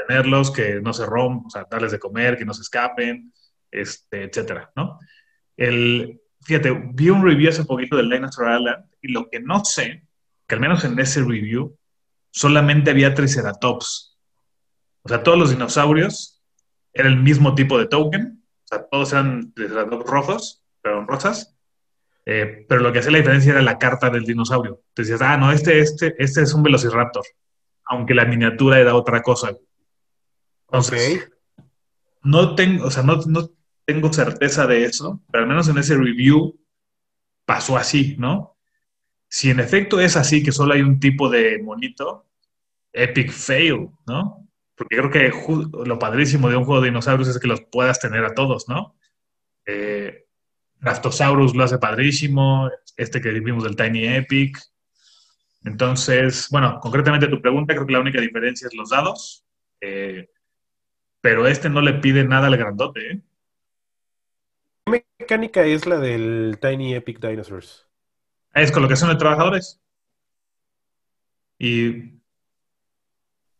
[0.07, 3.33] Tenerlos, que no se rompan, o sea, darles de comer, que no se escapen,
[3.69, 4.97] este, etcétera, ¿no?
[5.57, 10.05] El, fíjate, vi un review hace poquito del Dinosaur Island y lo que no sé,
[10.47, 11.77] que al menos en ese review,
[12.31, 14.17] solamente había Triceratops.
[15.01, 16.41] O sea, todos los dinosaurios
[16.93, 18.34] eran el mismo tipo de token,
[18.65, 21.55] o sea, todos eran Triceratops rojos, pero rosas,
[22.25, 24.81] eh, pero lo que hacía la diferencia era la carta del dinosaurio.
[24.93, 27.23] Te decías, ah, no, este, este, este es un Velociraptor,
[27.85, 29.55] aunque la miniatura era otra cosa.
[30.67, 31.29] Entonces,
[32.23, 33.51] no tengo, o sea, no, no
[33.85, 36.59] tengo certeza de eso, pero al menos en ese review
[37.45, 38.57] pasó así, ¿no?
[39.27, 42.25] Si en efecto es así, que solo hay un tipo de monito,
[42.91, 44.44] epic fail, ¿no?
[44.75, 45.31] Porque creo que
[45.85, 48.95] lo padrísimo de un juego de dinosaurios es que los puedas tener a todos, ¿no?
[49.65, 50.25] Eh,
[50.81, 54.57] Raftosaurus lo hace padrísimo, este que vimos del Tiny Epic.
[55.63, 59.45] Entonces, bueno, concretamente tu pregunta, creo que la única diferencia es los dados.
[59.81, 60.29] Eh,
[61.21, 63.21] pero este no le pide nada al grandote, ¿eh?
[64.85, 67.87] ¿Qué mecánica es la del Tiny Epic Dinosaurs?
[68.53, 69.81] Es colocación de trabajadores.
[71.57, 72.14] Y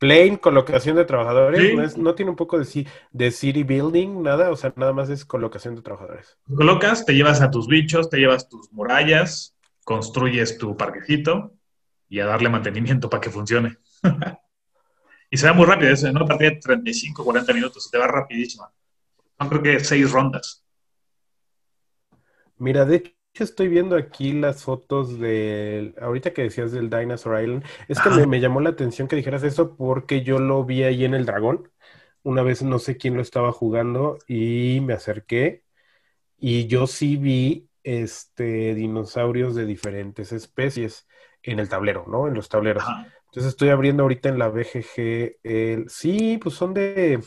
[0.05, 1.75] Plain, colocación de trabajadores, Sí.
[1.75, 5.25] no, es- no tiene un poco de city building, nada, o sea, nada más es
[5.25, 6.37] colocación de trabajadores.
[6.55, 11.53] colocas, te llevas a tus bichos, te llevas tus murallas, construyes tu parquecito
[12.07, 13.77] y a darle mantenimiento para que funcione.
[15.31, 17.97] Y se va muy rápido, es en una partida de 35, 40 minutos, se te
[17.97, 18.71] va rapidísima.
[19.39, 20.63] Son creo que seis rondas.
[22.57, 23.11] Mira, de hecho
[23.43, 28.26] estoy viendo aquí las fotos del, ahorita que decías del Dinosaur Island, es que me,
[28.28, 31.69] me llamó la atención que dijeras eso porque yo lo vi ahí en el dragón.
[32.24, 35.63] Una vez no sé quién lo estaba jugando y me acerqué
[36.38, 41.08] y yo sí vi este dinosaurios de diferentes especies
[41.43, 42.28] en el tablero, ¿no?
[42.28, 42.84] En los tableros.
[42.84, 43.12] Ajá.
[43.36, 45.89] Entonces estoy abriendo ahorita en la BGG el...
[45.89, 47.21] Sí, pues son de...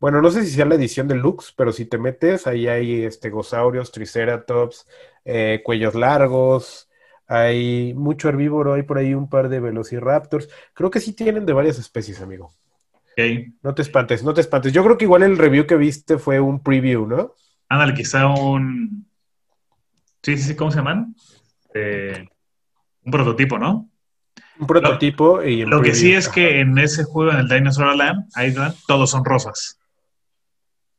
[0.00, 3.92] Bueno, no sé si sea la edición deluxe, pero si te metes, ahí hay estegosaurios,
[3.92, 4.86] triceratops,
[5.30, 6.88] eh, cuellos largos,
[7.26, 10.48] hay mucho herbívoro, hay por ahí un par de velociraptors.
[10.72, 12.46] Creo que sí tienen de varias especies, amigo.
[13.12, 13.24] Ok.
[13.62, 14.72] No te espantes, no te espantes.
[14.72, 17.34] Yo creo que igual el review que viste fue un preview, ¿no?
[17.68, 19.06] Ándale, quizá un.
[20.22, 21.14] Sí, sí, sí, ¿cómo se llaman?
[21.74, 22.26] Eh,
[23.04, 23.90] un prototipo, ¿no?
[24.58, 27.92] Un prototipo y en Lo que sí es que en ese juego, en el Dinosaur
[27.92, 29.78] Island, Island, todos son rosas.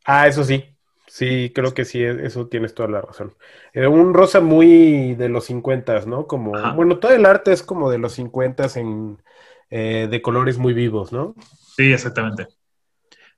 [0.05, 0.63] Ah, eso sí.
[1.09, 3.35] Sí, creo que sí, eso tienes toda la razón.
[3.73, 6.27] Eh, un rosa muy de los 50, ¿no?
[6.27, 6.73] Como, Ajá.
[6.73, 9.19] bueno, todo el arte es como de los 50 en,
[9.71, 11.33] eh, de colores muy vivos, ¿no?
[11.75, 12.47] Sí, exactamente.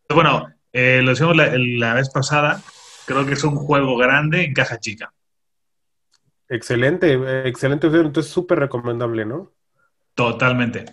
[0.10, 2.62] Bueno, eh, lo decíamos la, la vez pasada,
[3.06, 5.14] creo que es un juego grande en caja chica.
[6.50, 7.88] Excelente, excelente.
[7.88, 9.54] Entonces, súper recomendable, ¿no?
[10.14, 10.84] Totalmente.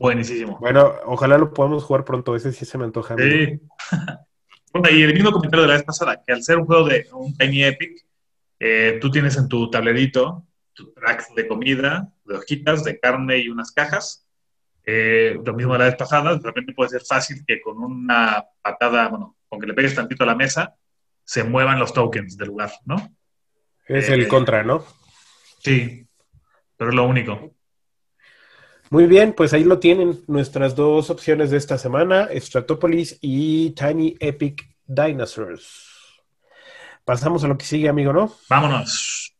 [0.00, 0.58] Buenísimo.
[0.58, 2.34] Bueno, ojalá lo podamos jugar pronto.
[2.34, 3.14] Ese sí se me antoja.
[3.16, 3.60] Sí.
[4.72, 7.06] bueno, y el mismo comentario de la vez pasada, que al ser un juego de
[7.12, 8.04] un Tiny Epic,
[8.60, 13.48] eh, tú tienes en tu tablerito tu track de comida, de hojitas, de carne y
[13.48, 14.26] unas cajas.
[14.84, 18.44] Eh, lo mismo de la vez pasada, de repente puede ser fácil que con una
[18.62, 20.76] patada, bueno, con que le pegues tantito a la mesa,
[21.24, 22.96] se muevan los tokens del lugar, ¿no?
[23.86, 24.84] Es Eh, el contra, ¿no?
[25.62, 26.06] Sí,
[26.76, 27.54] pero es lo único.
[28.90, 34.16] Muy bien, pues ahí lo tienen nuestras dos opciones de esta semana, Stratopolis y Tiny
[34.18, 35.88] Epic Dinosaurs.
[37.04, 38.32] Pasamos a lo que sigue, amigo, ¿no?
[38.48, 39.34] Vámonos.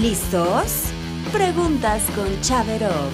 [0.00, 0.90] ¿Listos?
[1.32, 3.12] Preguntas con Chaverov.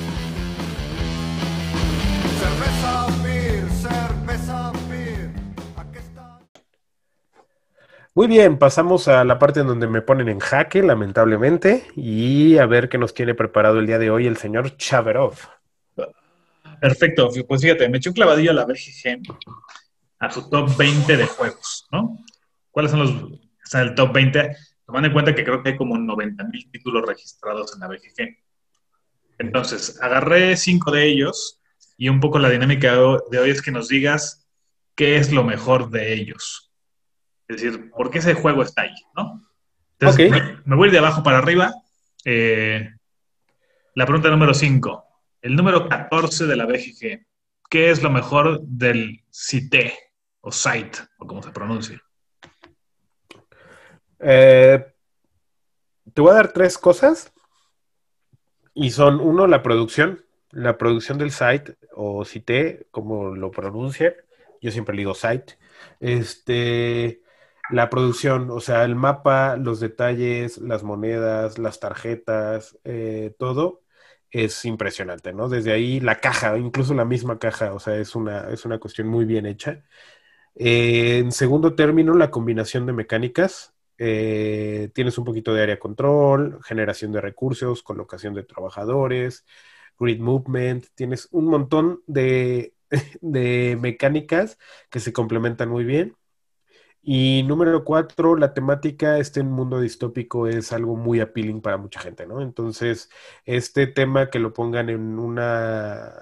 [2.38, 2.87] Cerveza
[8.18, 12.66] Muy bien, pasamos a la parte en donde me ponen en jaque, lamentablemente, y a
[12.66, 15.36] ver qué nos tiene preparado el día de hoy el señor Chaverov.
[16.80, 19.22] Perfecto, pues fíjate, me eché un clavadillo a la BGG,
[20.18, 22.18] a su top 20 de juegos, ¿no?
[22.72, 24.56] ¿Cuáles son los el top 20?
[24.84, 28.36] Tomando en cuenta que creo que hay como 90 mil títulos registrados en la BGG.
[29.38, 31.60] Entonces, agarré cinco de ellos
[31.96, 34.44] y un poco la dinámica de hoy es que nos digas
[34.96, 36.67] qué es lo mejor de ellos.
[37.48, 39.42] Es decir, ¿por qué ese juego está ahí, no?
[39.98, 41.72] Entonces, me, me voy de abajo para arriba.
[42.24, 42.88] Eh,
[43.94, 45.04] la pregunta número 5.
[45.42, 47.26] El número 14 de la BGG.
[47.70, 49.92] ¿Qué es lo mejor del CITE
[50.40, 52.02] o site, o como se pronuncia?
[54.20, 54.84] Eh,
[56.12, 57.32] te voy a dar tres cosas,
[58.74, 64.14] y son, uno, la producción, la producción del site, o site, como lo pronuncien,
[64.60, 65.58] yo siempre le digo site,
[66.00, 67.22] este,
[67.68, 73.82] la producción, o sea, el mapa, los detalles, las monedas, las tarjetas, eh, todo
[74.30, 75.48] es impresionante, ¿no?
[75.48, 79.08] Desde ahí la caja, incluso la misma caja, o sea, es una, es una cuestión
[79.08, 79.84] muy bien hecha.
[80.56, 83.74] Eh, en segundo término, la combinación de mecánicas.
[83.98, 89.46] Eh, tienes un poquito de área control, generación de recursos, colocación de trabajadores,
[89.98, 92.74] grid movement, tienes un montón de,
[93.22, 94.58] de mecánicas
[94.90, 96.17] que se complementan muy bien.
[97.02, 102.26] Y número cuatro, la temática, este mundo distópico es algo muy appealing para mucha gente,
[102.26, 102.42] ¿no?
[102.42, 103.08] Entonces,
[103.44, 106.12] este tema que lo pongan en una,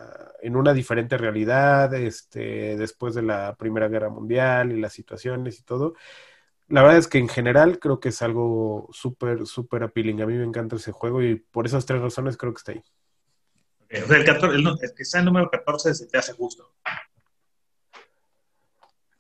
[0.43, 5.65] en una diferente realidad, este, después de la Primera Guerra Mundial y las situaciones y
[5.65, 5.95] todo,
[6.69, 10.23] la verdad es que en general creo que es algo súper, súper appealing.
[10.23, 12.83] A mí me encanta ese juego y por esas tres razones creo que está ahí.
[13.89, 16.75] El, 14, el, el el número 14 se te hace justo.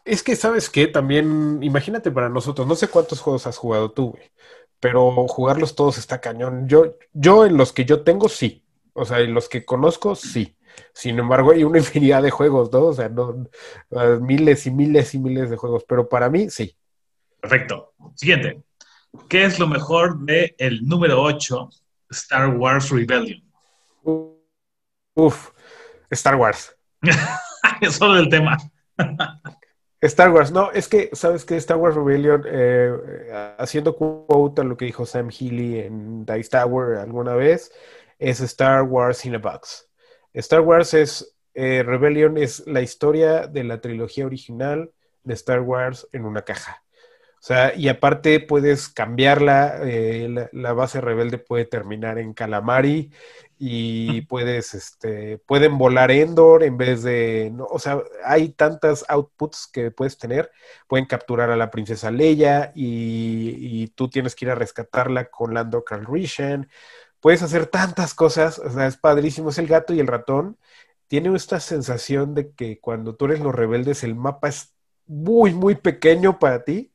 [0.06, 0.86] Es que, ¿sabes qué?
[0.86, 4.30] También, imagínate para nosotros, no sé cuántos juegos has jugado tú, güey,
[4.78, 6.68] pero jugarlos todos está cañón.
[6.68, 8.64] Yo, yo en los que yo tengo, sí.
[8.92, 10.56] O sea, en los que conozco, sí.
[10.94, 12.84] Sin embargo, hay una infinidad de juegos, ¿no?
[12.84, 13.48] O sea, no,
[14.20, 16.76] miles y miles y miles de juegos, pero para mí, sí.
[17.40, 17.92] Perfecto.
[18.14, 18.62] Siguiente.
[19.28, 21.68] ¿Qué es lo mejor del el número 8,
[22.10, 23.42] Star Wars Rebellion?
[25.14, 25.50] Uf,
[26.10, 26.76] Star Wars.
[27.80, 28.56] es solo el tema.
[30.02, 31.56] Star Wars, no, es que, ¿sabes qué?
[31.56, 36.50] Star Wars Rebellion, eh, eh, haciendo quote a lo que dijo Sam Healy en Dice
[36.50, 37.72] Tower alguna vez,
[38.18, 39.88] es Star Wars in a Box.
[40.34, 44.92] Star Wars es, eh, Rebellion es la historia de la trilogía original
[45.24, 46.82] de Star Wars en una caja.
[47.38, 53.12] O sea, y aparte puedes cambiarla, la, la base rebelde puede terminar en Calamari
[53.58, 59.66] y puedes, este, pueden volar Endor en vez de, no, o sea, hay tantas outputs
[59.66, 60.50] que puedes tener,
[60.88, 65.54] pueden capturar a la princesa Leia y, y tú tienes que ir a rescatarla con
[65.54, 66.68] Lando Calrissian,
[67.20, 70.58] puedes hacer tantas cosas, o sea, es padrísimo, es el gato y el ratón,
[71.08, 74.74] tiene esta sensación de que cuando tú eres los rebeldes el mapa es
[75.06, 76.92] muy, muy pequeño para ti.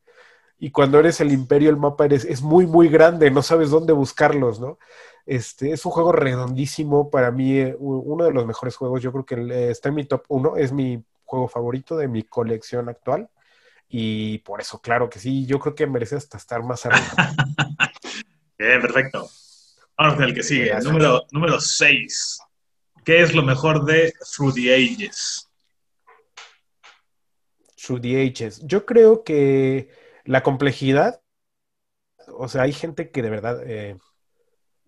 [0.59, 3.93] Y cuando eres el imperio, el mapa eres, es muy, muy grande, no sabes dónde
[3.93, 4.77] buscarlos, ¿no?
[5.25, 9.01] Este, es un juego redondísimo para mí, eh, uno de los mejores juegos.
[9.01, 12.23] Yo creo que eh, está en mi top 1, es mi juego favorito de mi
[12.23, 13.29] colección actual.
[13.87, 17.05] Y por eso, claro que sí, yo creo que merece hasta estar más arriba.
[18.57, 19.29] Bien, perfecto.
[19.97, 20.65] Vamos con el que sigue.
[20.67, 20.85] Gracias.
[20.85, 22.39] Número, número 6.
[23.03, 25.49] ¿Qué es lo mejor de Through the Ages?
[27.75, 28.61] Through the Ages.
[28.65, 29.89] Yo creo que
[30.23, 31.21] la complejidad,
[32.27, 33.97] o sea, hay gente que de verdad, eh,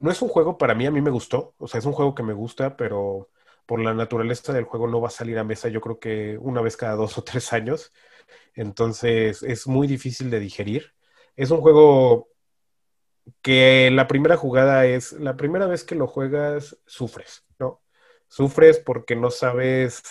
[0.04, 2.14] no es un juego para mí, a mí me gustó, o sea, es un juego
[2.16, 3.30] que me gusta, pero
[3.66, 6.62] por la naturaleza del juego no va a salir a mesa, yo creo que una
[6.62, 7.94] vez cada dos o tres años,
[8.56, 10.94] entonces es muy difícil de digerir.
[11.36, 12.30] Es un juego
[13.42, 17.82] que la primera jugada es, la primera vez que lo juegas, sufres, ¿no?
[18.28, 20.02] Sufres porque no sabes,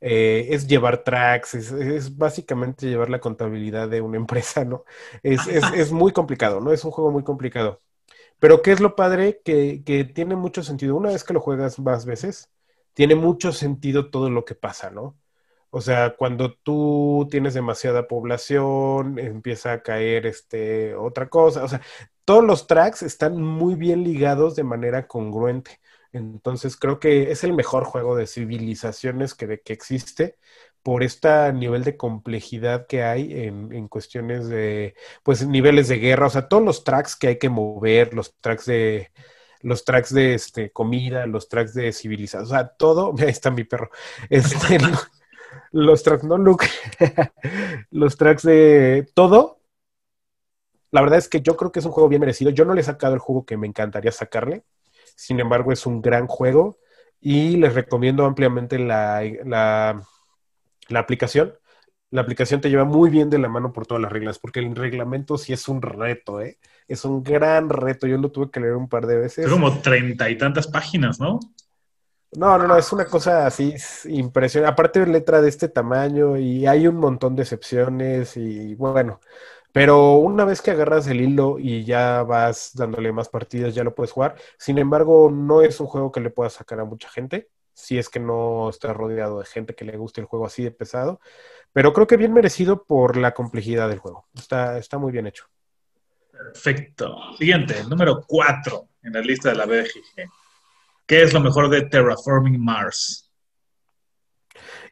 [0.00, 4.84] eh, es llevar tracks, es, es básicamente llevar la contabilidad de una empresa, ¿no?
[5.22, 6.72] Es, es, es muy complicado, ¿no?
[6.72, 7.80] Es un juego muy complicado.
[8.42, 9.40] Pero ¿qué es lo padre?
[9.44, 10.96] Que, que tiene mucho sentido.
[10.96, 12.50] Una vez que lo juegas más veces,
[12.92, 15.16] tiene mucho sentido todo lo que pasa, ¿no?
[15.70, 21.62] O sea, cuando tú tienes demasiada población, empieza a caer este, otra cosa.
[21.62, 21.82] O sea,
[22.24, 25.80] todos los tracks están muy bien ligados de manera congruente.
[26.12, 30.36] Entonces creo que es el mejor juego de civilizaciones que, que existe
[30.82, 36.26] por este nivel de complejidad que hay en, en cuestiones de, pues, niveles de guerra.
[36.26, 39.10] O sea, todos los tracks que hay que mover, los tracks de,
[39.62, 43.64] los tracks de este, comida, los tracks de civilización, o sea, todo, ahí está mi
[43.64, 43.90] perro,
[44.28, 44.78] este,
[45.70, 46.66] los tracks, no Luke,
[47.90, 49.60] los tracks de todo,
[50.90, 52.82] la verdad es que yo creo que es un juego bien merecido, yo no le
[52.82, 54.64] he sacado el juego que me encantaría sacarle,
[55.14, 56.78] sin embargo es un gran juego
[57.20, 60.02] y les recomiendo ampliamente la, la,
[60.88, 61.54] la aplicación.
[62.10, 64.76] La aplicación te lleva muy bien de la mano por todas las reglas, porque el
[64.76, 66.58] reglamento sí es un reto, ¿eh?
[66.86, 68.06] Es un gran reto.
[68.06, 69.48] Yo lo tuve que leer un par de veces.
[69.48, 71.40] Son como treinta y tantas páginas, ¿no?
[72.32, 74.72] No, no, no, es una cosa así es impresionante.
[74.72, 79.20] Aparte de letra de este tamaño y hay un montón de excepciones y bueno,
[79.72, 83.94] pero una vez que agarras el hilo y ya vas dándole más partidas, ya lo
[83.94, 84.36] puedes jugar.
[84.58, 88.08] Sin embargo, no es un juego que le puedas sacar a mucha gente, si es
[88.08, 91.20] que no estás rodeado de gente que le guste el juego así de pesado,
[91.72, 94.26] pero creo que bien merecido por la complejidad del juego.
[94.34, 95.46] Está, está muy bien hecho.
[96.30, 97.16] Perfecto.
[97.38, 100.30] Siguiente, número 4 en la lista de la BGG.
[101.06, 103.30] ¿Qué es lo mejor de Terraforming Mars?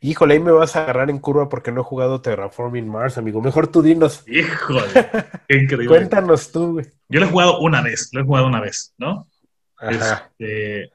[0.01, 3.43] Híjole, ahí me vas a agarrar en curva porque no he jugado Terraforming Mars, amigo.
[3.43, 4.25] Mejor tú dinos.
[4.27, 4.83] Híjole,
[5.49, 5.89] qué increíble.
[5.89, 6.87] Cuéntanos tú, güey.
[7.09, 9.29] Yo lo he jugado una vez, lo he jugado una vez, ¿no?
[9.77, 10.31] Ajá.
[10.39, 10.93] Este,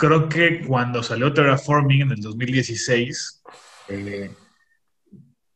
[0.00, 3.42] creo que cuando salió Terraforming en el 2016,
[3.88, 4.34] eh,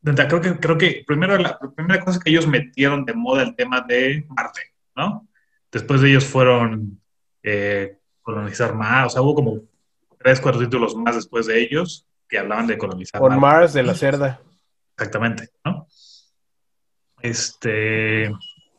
[0.02, 3.56] creo que, creo que primero la, la primera cosa que ellos metieron de moda el
[3.56, 4.60] tema de Marte,
[4.94, 5.26] ¿no?
[5.72, 7.00] Después de ellos fueron
[7.42, 9.60] eh, colonizar Marte, o sea, hubo como
[10.18, 13.40] tres, cuatro títulos más después de ellos que hablaban de colonizar Con Marte.
[13.40, 14.42] Mars de la Cerda.
[14.94, 15.88] Exactamente, ¿no?
[17.22, 18.30] Este.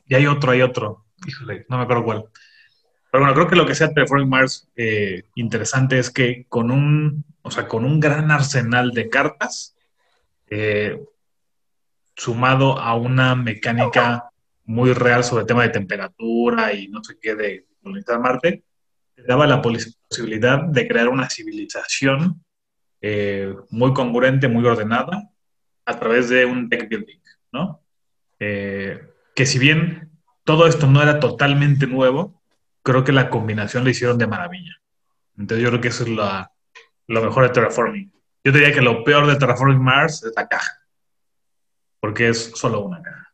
[0.06, 1.08] Y hay otro, hay otro.
[1.26, 2.26] Híjole, no me acuerdo cuál.
[3.16, 7.24] Pero bueno, creo que lo que sea Terraforming Mars eh, interesante es que con un,
[7.44, 9.74] o sea, con un gran arsenal de cartas,
[10.50, 11.00] eh,
[12.14, 14.30] sumado a una mecánica
[14.66, 18.66] muy real sobre el tema de temperatura y no sé qué de colonizar Marte,
[19.16, 22.44] te daba la pos- posibilidad de crear una civilización
[23.00, 25.30] eh, muy congruente, muy ordenada,
[25.86, 27.20] a través de un deck building,
[27.54, 27.80] ¿no?
[28.42, 29.00] Eh,
[29.34, 30.12] que si bien
[30.44, 32.42] todo esto no era totalmente nuevo,
[32.86, 34.74] creo que la combinación lo hicieron de maravilla.
[35.38, 36.52] Entonces yo creo que eso es la-
[37.08, 38.14] lo mejor de Terraforming.
[38.44, 40.80] Yo diría que lo peor de Terraforming Mars es la caja,
[42.00, 43.34] porque es solo una caja.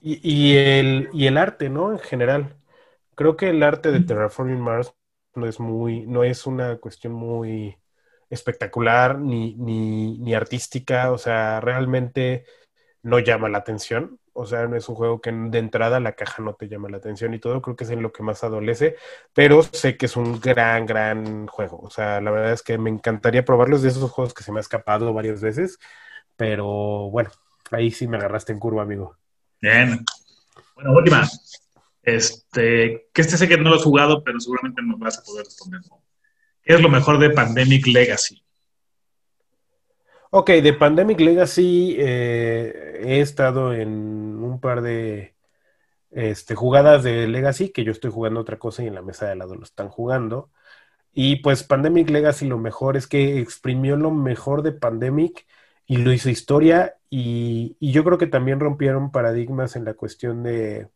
[0.00, 1.90] Y, y el, y el arte, ¿no?
[1.92, 2.56] En general.
[3.14, 4.94] Creo que el arte de Terraforming Mars
[5.34, 7.76] no es muy, no es una cuestión muy
[8.30, 12.44] espectacular ni, ni, ni artística, o sea, realmente
[13.02, 14.20] no llama la atención.
[14.40, 16.98] O sea, no es un juego que de entrada la caja no te llama la
[16.98, 18.94] atención y todo, creo que es en lo que más adolece,
[19.34, 21.80] pero sé que es un gran, gran juego.
[21.80, 24.58] O sea, la verdad es que me encantaría probarlos de esos juegos que se me
[24.58, 25.80] ha escapado varias veces,
[26.36, 27.30] pero bueno,
[27.72, 29.16] ahí sí me agarraste en curva, amigo.
[29.60, 30.04] Bien.
[30.76, 31.28] Bueno, última.
[32.00, 35.46] Este, que este sé que no lo has jugado, pero seguramente nos vas a poder
[35.46, 35.80] responder.
[36.62, 38.40] ¿Qué es lo mejor de Pandemic Legacy?
[40.30, 45.34] Ok, de Pandemic Legacy eh, he estado en un par de
[46.10, 49.32] este, jugadas de Legacy, que yo estoy jugando otra cosa y en la mesa de
[49.32, 50.50] al lado lo están jugando.
[51.14, 55.46] Y pues Pandemic Legacy lo mejor es que exprimió lo mejor de Pandemic
[55.86, 60.42] y lo hizo historia y, y yo creo que también rompieron paradigmas en la cuestión
[60.42, 60.88] de,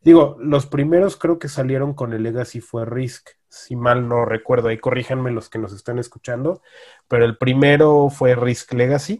[0.00, 4.68] digo, los primeros creo que salieron con el Legacy fue Risk, si mal no recuerdo,
[4.68, 6.62] ahí corríjanme los que nos están escuchando,
[7.08, 9.18] pero el primero fue Risk Legacy.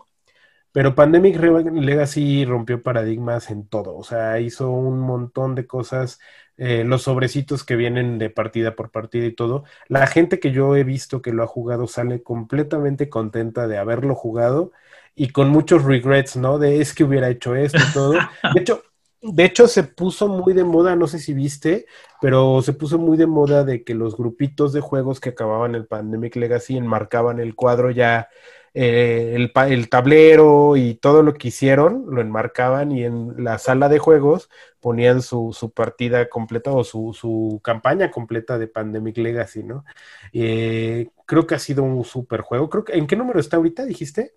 [0.72, 6.20] Pero Pandemic Legacy rompió paradigmas en todo, o sea, hizo un montón de cosas,
[6.56, 9.64] eh, los sobrecitos que vienen de partida por partida y todo.
[9.88, 14.14] La gente que yo he visto que lo ha jugado sale completamente contenta de haberlo
[14.14, 14.70] jugado
[15.16, 16.58] y con muchos regrets, ¿no?
[16.58, 18.12] De es que hubiera hecho esto y todo.
[18.54, 18.84] De hecho,
[19.22, 21.86] de hecho se puso muy de moda, no sé si viste,
[22.20, 25.86] pero se puso muy de moda de que los grupitos de juegos que acababan el
[25.86, 28.28] Pandemic Legacy enmarcaban el cuadro ya
[28.72, 33.88] eh, el, el tablero y todo lo que hicieron, lo enmarcaban y en la sala
[33.88, 34.48] de juegos
[34.78, 39.84] ponían su, su partida completa o su, su campaña completa de Pandemic Legacy, ¿no?
[40.32, 42.70] Eh, creo que ha sido un super juego.
[42.70, 44.34] Creo que, ¿en qué número está ahorita, dijiste?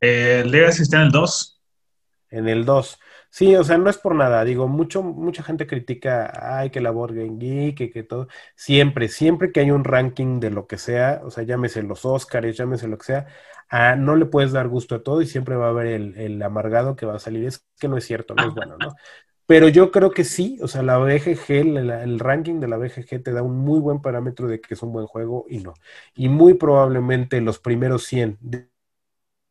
[0.00, 1.60] Eh, Legacy está en el 2.
[2.30, 2.98] En el 2.
[3.36, 4.44] Sí, o sea, no es por nada.
[4.44, 8.28] Digo, mucho, mucha gente critica, ay, que la Board Game Geek, que, que todo.
[8.54, 12.56] Siempre, siempre que hay un ranking de lo que sea, o sea, llámese los Oscars,
[12.56, 13.26] llámese lo que sea,
[13.68, 16.40] ah, no le puedes dar gusto a todo y siempre va a haber el, el
[16.42, 17.44] amargado que va a salir.
[17.44, 18.94] Es que no es cierto, no es bueno, ¿no?
[19.46, 23.22] Pero yo creo que sí, o sea, la BGG, el, el ranking de la BGG
[23.22, 25.74] te da un muy buen parámetro de que es un buen juego y no.
[26.14, 28.68] Y muy probablemente los primeros 100 de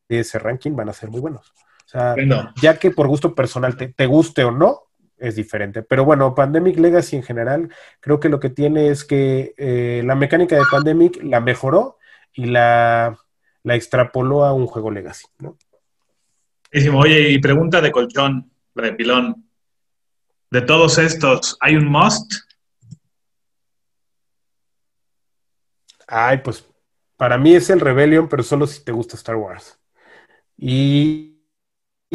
[0.10, 1.54] de ese ranking van a ser muy buenos.
[1.94, 4.82] Sea, Bueno, ya que por gusto personal te, te guste o no,
[5.18, 5.84] es diferente.
[5.84, 10.16] Pero bueno, Pandemic Legacy en general, creo que lo que tiene es que eh, la
[10.16, 11.98] mecánica de Pandemic la mejoró
[12.34, 13.18] y la,
[13.64, 15.58] la extrapoló a un juego Legacy, ¿no?
[16.72, 17.00] buenísimo.
[17.00, 19.48] Oye, y pregunta de colchón, la de pilón.
[20.50, 22.34] De todos estos, ¿hay un must?
[26.08, 26.68] Ay, pues
[27.16, 29.80] para mí es el Rebellion, pero solo si te gusta Star Wars.
[30.58, 31.33] Y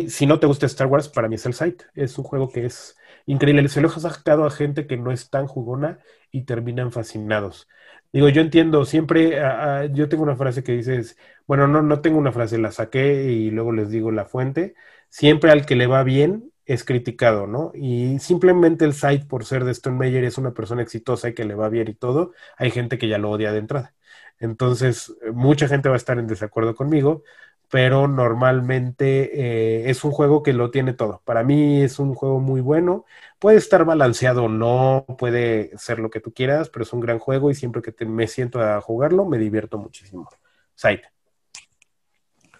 [0.08, 1.82] si no te gusta Star Wars, para mí es el Sight.
[1.94, 2.96] Es un juego que es
[3.26, 3.68] increíble.
[3.68, 5.98] Se lo he sacado a gente que no es tan jugona
[6.30, 7.68] y terminan fascinados.
[8.12, 12.00] Digo, yo entiendo, siempre, ah, ah, yo tengo una frase que dices, bueno, no, no
[12.00, 14.74] tengo una frase, la saqué y luego les digo la fuente.
[15.10, 17.72] Siempre al que le va bien es criticado, ¿no?
[17.74, 21.44] Y simplemente el Sight, por ser de Stone Meyer, es una persona exitosa y que
[21.44, 23.94] le va bien y todo, hay gente que ya lo odia de entrada.
[24.38, 27.24] Entonces, mucha gente va a estar en desacuerdo conmigo,
[27.70, 31.20] pero normalmente eh, es un juego que lo tiene todo.
[31.24, 33.04] Para mí es un juego muy bueno.
[33.38, 37.18] Puede estar balanceado o no, puede ser lo que tú quieras, pero es un gran
[37.18, 40.28] juego y siempre que te- me siento a jugarlo, me divierto muchísimo.
[40.74, 41.02] Sight.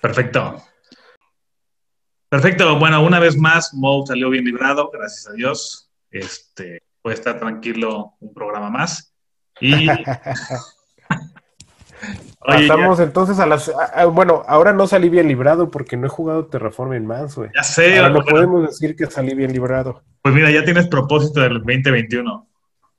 [0.00, 0.62] Perfecto.
[2.28, 2.78] Perfecto.
[2.78, 5.90] Bueno, una vez más, Mo salió bien librado, gracias a Dios.
[6.10, 9.14] Este, puede estar tranquilo un programa más.
[9.60, 9.86] Y.
[12.40, 13.68] Oye, ya, Pasamos entonces a las...
[13.68, 17.50] a- a- bueno, ahora no salí bien librado porque no he jugado Terraforming más, güey.
[17.54, 20.02] ya sé, Ahora no bueno, podemos decir que salí bien librado.
[20.22, 22.46] pues mira, ya tienes propósito del 2021.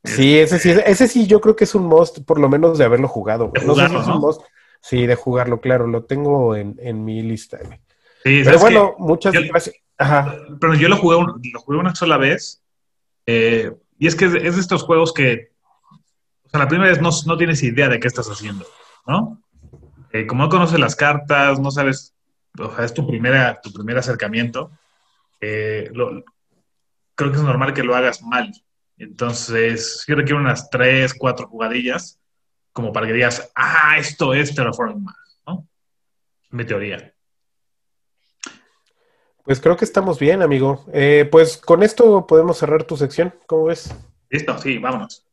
[0.03, 2.85] Sí, ese sí, ese sí yo creo que es un must, por lo menos de
[2.85, 3.49] haberlo jugado.
[3.49, 3.61] güey.
[3.61, 4.41] De No sé si es un must.
[4.81, 7.57] Sí, de jugarlo, claro, lo tengo en, en mi lista.
[7.63, 7.79] güey.
[8.23, 9.75] Sí, Pero ¿sabes bueno, muchas Yo- gracias.
[9.97, 10.35] Ajá.
[10.61, 12.61] Pero yo lo jugué, un- lo jugué una sola vez.
[13.25, 15.51] eh, y es que es de, es de estos juegos que.
[16.45, 18.65] O sea, la primera vez no, no tienes idea de qué estás haciendo,
[19.07, 19.41] ¿no?
[20.11, 22.13] Eh, como no conoces las cartas, no sabes.
[22.59, 24.71] O sea, es tu, primera, tu primer acercamiento.
[25.41, 26.23] eh, lo-
[27.15, 28.51] creo que es normal que lo hagas mal.
[28.97, 32.19] Entonces, sí requiere unas tres, cuatro jugadillas
[32.73, 35.67] como para que digas, ah, esto es Terraforming Mars, ¿no?
[36.51, 37.13] Mi teoría.
[39.43, 40.85] Pues creo que estamos bien, amigo.
[40.93, 43.33] Eh, pues con esto podemos cerrar tu sección.
[43.47, 43.93] ¿Cómo ves?
[44.29, 45.25] Listo, sí, vámonos.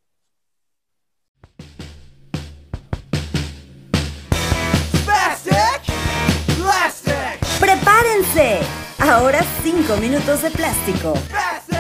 [8.99, 11.15] Ahora 5 minutos de plástico.
[11.31, 11.75] Plastic!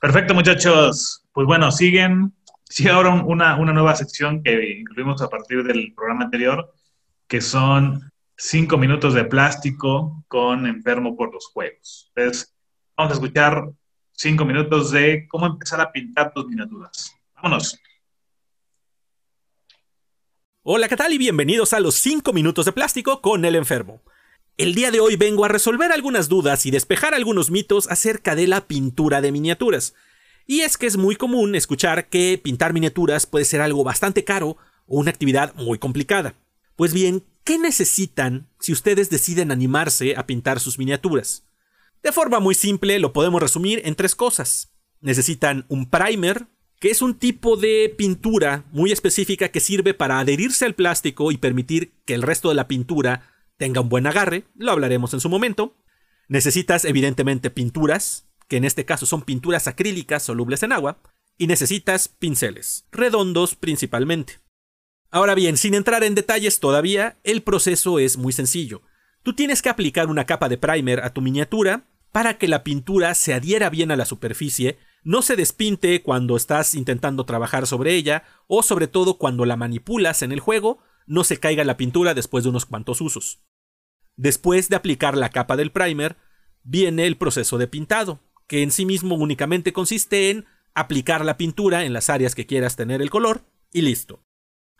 [0.00, 1.24] Perfecto, muchachos.
[1.32, 2.32] Pues bueno, siguen.
[2.68, 6.72] Sigue ahora un- una, una nueva sección que incluimos a partir del programa anterior,
[7.28, 12.10] que son cinco minutos de plástico con enfermo por los juegos.
[12.14, 12.54] Entonces,
[12.96, 13.64] vamos a escuchar
[14.14, 17.12] cinco minutos de cómo empezar a pintar tus miniaturas.
[17.34, 17.78] Vámonos.
[20.62, 21.12] Hola, ¿qué tal?
[21.12, 24.00] Y bienvenidos a los 5 minutos de plástico con el enfermo.
[24.56, 28.46] El día de hoy vengo a resolver algunas dudas y despejar algunos mitos acerca de
[28.46, 29.94] la pintura de miniaturas.
[30.46, 34.56] Y es que es muy común escuchar que pintar miniaturas puede ser algo bastante caro
[34.86, 36.34] o una actividad muy complicada.
[36.76, 41.43] Pues bien, ¿qué necesitan si ustedes deciden animarse a pintar sus miniaturas?
[42.04, 44.74] De forma muy simple lo podemos resumir en tres cosas.
[45.00, 46.48] Necesitan un primer,
[46.78, 51.38] que es un tipo de pintura muy específica que sirve para adherirse al plástico y
[51.38, 55.30] permitir que el resto de la pintura tenga un buen agarre, lo hablaremos en su
[55.30, 55.78] momento.
[56.28, 61.00] Necesitas evidentemente pinturas, que en este caso son pinturas acrílicas solubles en agua,
[61.38, 64.40] y necesitas pinceles, redondos principalmente.
[65.10, 68.82] Ahora bien, sin entrar en detalles todavía, el proceso es muy sencillo.
[69.22, 73.12] Tú tienes que aplicar una capa de primer a tu miniatura para que la pintura
[73.16, 78.22] se adhiera bien a la superficie, no se despinte cuando estás intentando trabajar sobre ella,
[78.46, 82.44] o sobre todo cuando la manipulas en el juego, no se caiga la pintura después
[82.44, 83.42] de unos cuantos usos.
[84.14, 86.16] Después de aplicar la capa del primer,
[86.62, 91.82] viene el proceso de pintado, que en sí mismo únicamente consiste en aplicar la pintura
[91.82, 93.42] en las áreas que quieras tener el color,
[93.72, 94.22] y listo.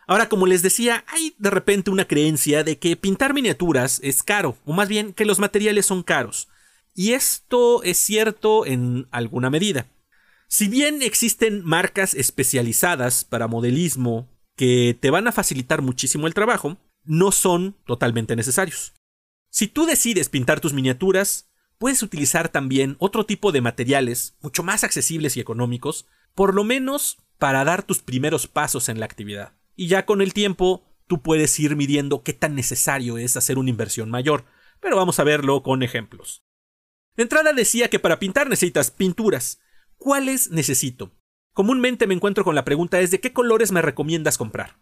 [0.06, 4.56] Ahora, como les decía, hay de repente una creencia de que pintar miniaturas es caro,
[4.64, 6.46] o más bien que los materiales son caros.
[6.94, 9.88] Y esto es cierto en alguna medida.
[10.48, 16.78] Si bien existen marcas especializadas para modelismo que te van a facilitar muchísimo el trabajo,
[17.02, 18.94] no son totalmente necesarios.
[19.50, 24.84] Si tú decides pintar tus miniaturas, puedes utilizar también otro tipo de materiales mucho más
[24.84, 29.54] accesibles y económicos, por lo menos para dar tus primeros pasos en la actividad.
[29.74, 33.70] Y ya con el tiempo tú puedes ir midiendo qué tan necesario es hacer una
[33.70, 34.44] inversión mayor,
[34.80, 36.43] pero vamos a verlo con ejemplos.
[37.16, 39.60] De entrada decía que para pintar necesitas pinturas.
[39.96, 41.12] ¿Cuáles necesito?
[41.52, 44.78] Comúnmente me encuentro con la pregunta es de qué colores me recomiendas comprar.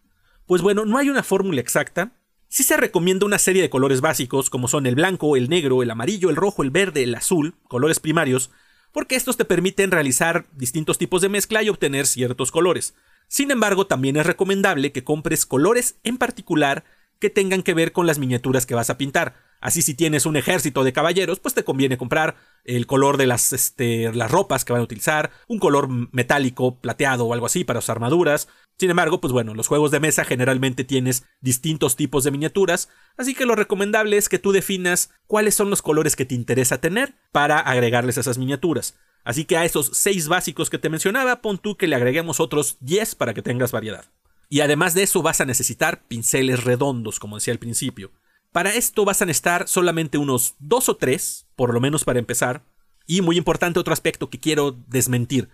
[0.47, 2.13] Pues bueno, no hay una fórmula exacta.
[2.49, 5.91] Sí se recomienda una serie de colores básicos como son el blanco, el negro, el
[5.91, 8.51] amarillo, el rojo, el verde, el azul, colores primarios,
[8.93, 12.95] porque estos te permiten realizar distintos tipos de mezcla y obtener ciertos colores.
[13.29, 16.85] Sin embargo, también es recomendable que compres colores en particular
[17.19, 19.37] que tengan que ver con las miniaturas que vas a pintar.
[19.63, 22.35] Así si tienes un ejército de caballeros, pues te conviene comprar
[22.65, 27.27] el color de las, este, las ropas que van a utilizar, un color metálico, plateado
[27.27, 28.49] o algo así para sus armaduras.
[28.77, 33.35] Sin embargo, pues bueno, los juegos de mesa generalmente tienes distintos tipos de miniaturas, así
[33.37, 37.15] que lo recomendable es que tú definas cuáles son los colores que te interesa tener
[37.31, 38.99] para agregarles esas miniaturas.
[39.23, 42.79] Así que a esos seis básicos que te mencionaba, pon tú que le agreguemos otros
[42.81, 44.07] 10 para que tengas variedad.
[44.49, 48.11] Y además de eso vas a necesitar pinceles redondos, como decía al principio.
[48.53, 52.65] Para esto vas a necesitar solamente unos dos o tres, por lo menos para empezar.
[53.07, 55.49] Y muy importante otro aspecto que quiero desmentir.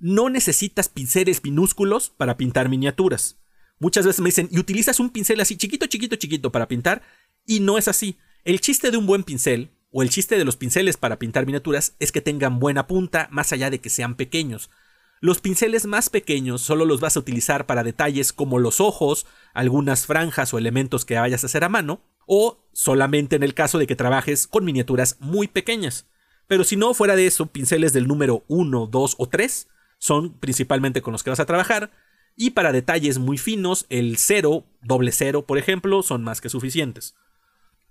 [0.00, 3.38] No necesitas pinceles minúsculos para pintar miniaturas.
[3.78, 7.02] Muchas veces me dicen, y utilizas un pincel así chiquito, chiquito, chiquito para pintar,
[7.44, 8.18] y no es así.
[8.44, 11.94] El chiste de un buen pincel, o el chiste de los pinceles para pintar miniaturas,
[11.98, 14.70] es que tengan buena punta, más allá de que sean pequeños.
[15.20, 20.06] Los pinceles más pequeños solo los vas a utilizar para detalles como los ojos, algunas
[20.06, 23.86] franjas o elementos que vayas a hacer a mano, o solamente en el caso de
[23.86, 26.06] que trabajes con miniaturas muy pequeñas.
[26.46, 31.02] Pero si no, fuera de eso, pinceles del número 1, 2 o 3 son principalmente
[31.02, 31.90] con los que vas a trabajar,
[32.36, 37.16] y para detalles muy finos, el 0, doble 0, por ejemplo, son más que suficientes.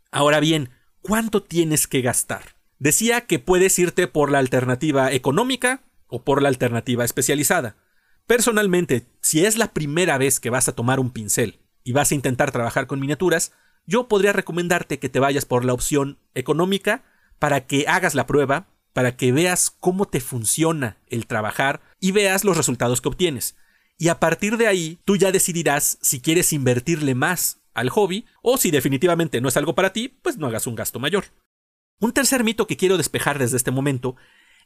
[0.10, 0.70] Ahora bien,
[1.02, 2.56] ¿cuánto tienes que gastar?
[2.80, 7.76] Decía que puedes irte por la alternativa económica o por la alternativa especializada.
[8.26, 12.16] Personalmente, si es la primera vez que vas a tomar un pincel y vas a
[12.16, 13.54] intentar trabajar con miniaturas,
[13.86, 17.04] yo podría recomendarte que te vayas por la opción económica
[17.40, 22.44] para que hagas la prueba, para que veas cómo te funciona el trabajar y veas
[22.44, 23.56] los resultados que obtienes.
[23.98, 28.58] Y a partir de ahí, tú ya decidirás si quieres invertirle más al hobby o
[28.58, 31.26] si definitivamente no es algo para ti, pues no hagas un gasto mayor.
[32.00, 34.18] Un tercer mito que quiero despejar desde este momento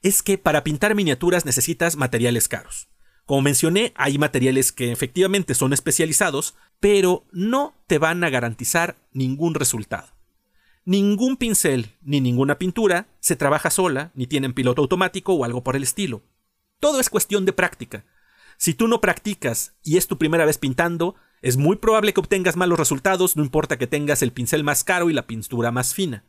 [0.02, 2.90] es que para pintar miniaturas necesitas materiales caros.
[3.26, 9.54] Como mencioné, hay materiales que efectivamente son especializados, pero no te van a garantizar ningún
[9.54, 10.08] resultado.
[10.84, 15.76] Ningún pincel ni ninguna pintura se trabaja sola, ni tienen piloto automático o algo por
[15.76, 16.24] el estilo.
[16.80, 18.06] Todo es cuestión de práctica.
[18.58, 22.56] Si tú no practicas y es tu primera vez pintando, es muy probable que obtengas
[22.56, 26.26] malos resultados, no importa que tengas el pincel más caro y la pintura más fina.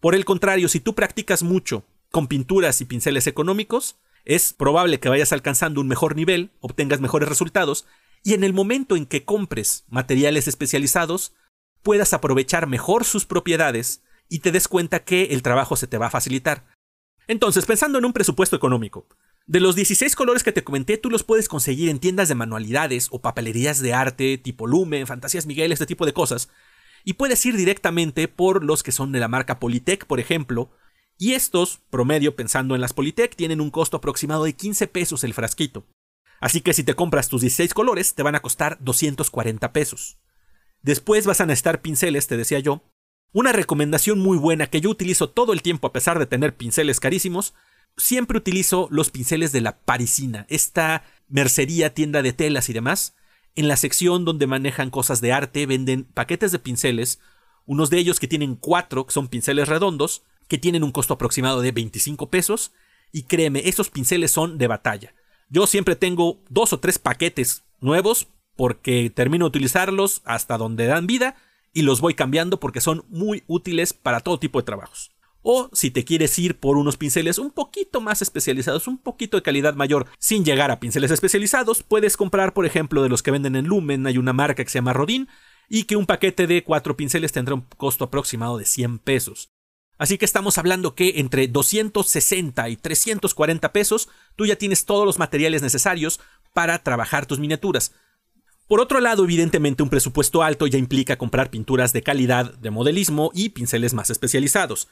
[0.00, 5.08] Por el contrario, si tú practicas mucho con pinturas y pinceles económicos, es probable que
[5.08, 7.86] vayas alcanzando un mejor nivel, obtengas mejores resultados,
[8.22, 11.32] y en el momento en que compres materiales especializados,
[11.82, 16.06] puedas aprovechar mejor sus propiedades y te des cuenta que el trabajo se te va
[16.06, 16.66] a facilitar.
[17.26, 19.06] Entonces, pensando en un presupuesto económico,
[19.46, 23.08] de los 16 colores que te comenté, tú los puedes conseguir en tiendas de manualidades
[23.10, 26.50] o papelerías de arte, tipo Lumen, Fantasías Miguel, este tipo de cosas.
[27.04, 30.70] Y puedes ir directamente por los que son de la marca Politec, por ejemplo.
[31.18, 35.34] Y estos, promedio pensando en las Politec, tienen un costo aproximado de 15 pesos el
[35.34, 35.84] frasquito.
[36.40, 40.18] Así que si te compras tus 16 colores, te van a costar 240 pesos.
[40.82, 42.84] Después vas a necesitar pinceles, te decía yo.
[43.32, 47.00] Una recomendación muy buena que yo utilizo todo el tiempo a pesar de tener pinceles
[47.00, 47.52] carísimos
[47.98, 53.14] siempre utilizo los pinceles de la Parisina, esta mercería, tienda de telas y demás.
[53.54, 57.18] En la sección donde manejan cosas de arte venden paquetes de pinceles,
[57.66, 61.60] unos de ellos que tienen cuatro, que son pinceles redondos, que tienen un costo aproximado
[61.60, 62.72] de 25 pesos.
[63.12, 65.14] Y créeme, esos pinceles son de batalla.
[65.48, 71.06] Yo siempre tengo dos o tres paquetes nuevos porque termino de utilizarlos hasta donde dan
[71.06, 71.36] vida
[71.72, 75.12] y los voy cambiando porque son muy útiles para todo tipo de trabajos.
[75.42, 79.42] O si te quieres ir por unos pinceles un poquito más especializados, un poquito de
[79.42, 83.54] calidad mayor, sin llegar a pinceles especializados, puedes comprar, por ejemplo, de los que venden
[83.54, 85.28] en Lumen, hay una marca que se llama Rodin,
[85.68, 89.50] y que un paquete de cuatro pinceles tendrá un costo aproximado de 100 pesos.
[89.98, 95.18] Así que estamos hablando que entre 260 y 340 pesos tú ya tienes todos los
[95.18, 96.20] materiales necesarios
[96.54, 97.92] para trabajar tus miniaturas.
[98.68, 103.30] Por otro lado, evidentemente un presupuesto alto ya implica comprar pinturas de calidad de modelismo
[103.34, 104.88] y pinceles más especializados.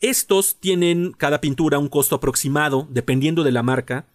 [0.00, 4.06] Estos tienen cada pintura un costo aproximado, dependiendo de la marca,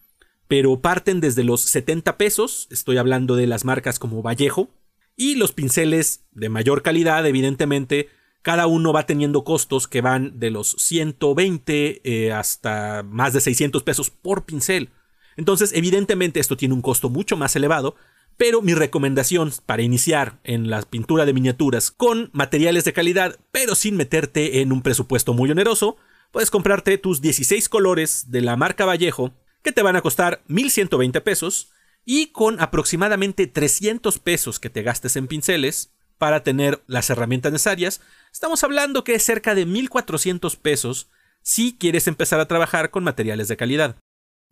[0.47, 4.69] pero parten desde los 70 pesos, estoy hablando de las marcas como Vallejo,
[5.15, 8.09] y los pinceles de mayor calidad, evidentemente,
[8.43, 13.81] cada uno va teniendo costos que van de los 120 eh, hasta más de 600
[13.83, 14.89] pesos por pincel.
[15.37, 17.95] Entonces, evidentemente, esto tiene un costo mucho más elevado,
[18.35, 23.75] pero mi recomendación para iniciar en la pintura de miniaturas con materiales de calidad, pero
[23.75, 25.95] sin meterte en un presupuesto muy oneroso,
[26.31, 29.31] puedes comprarte tus 16 colores de la marca Vallejo,
[29.61, 31.69] que te van a costar 1120 pesos,
[32.03, 38.01] y con aproximadamente 300 pesos que te gastes en pinceles para tener las herramientas necesarias,
[38.31, 41.09] estamos hablando que es cerca de 1400 pesos
[41.41, 43.97] si quieres empezar a trabajar con materiales de calidad.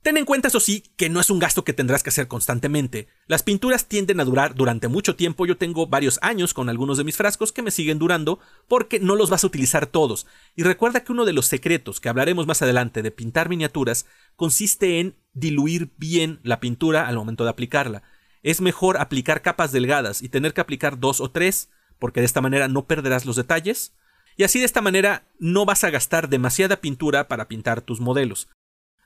[0.01, 3.07] Ten en cuenta, eso sí, que no es un gasto que tendrás que hacer constantemente.
[3.28, 5.45] Las pinturas tienden a durar durante mucho tiempo.
[5.45, 9.16] Yo tengo varios años con algunos de mis frascos que me siguen durando porque no
[9.16, 10.26] los vas a utilizar todos.
[10.55, 14.99] Y recuerda que uno de los secretos que hablaremos más adelante de pintar miniaturas consiste
[14.99, 18.01] en diluir bien la pintura al momento de aplicarla.
[18.43, 21.69] Es mejor aplicar capas delgadas y tener que aplicar dos o tres,
[21.99, 23.93] porque de esta manera no perderás los detalles.
[24.37, 28.49] Y así de esta manera no vas a gastar demasiada pintura para pintar tus modelos.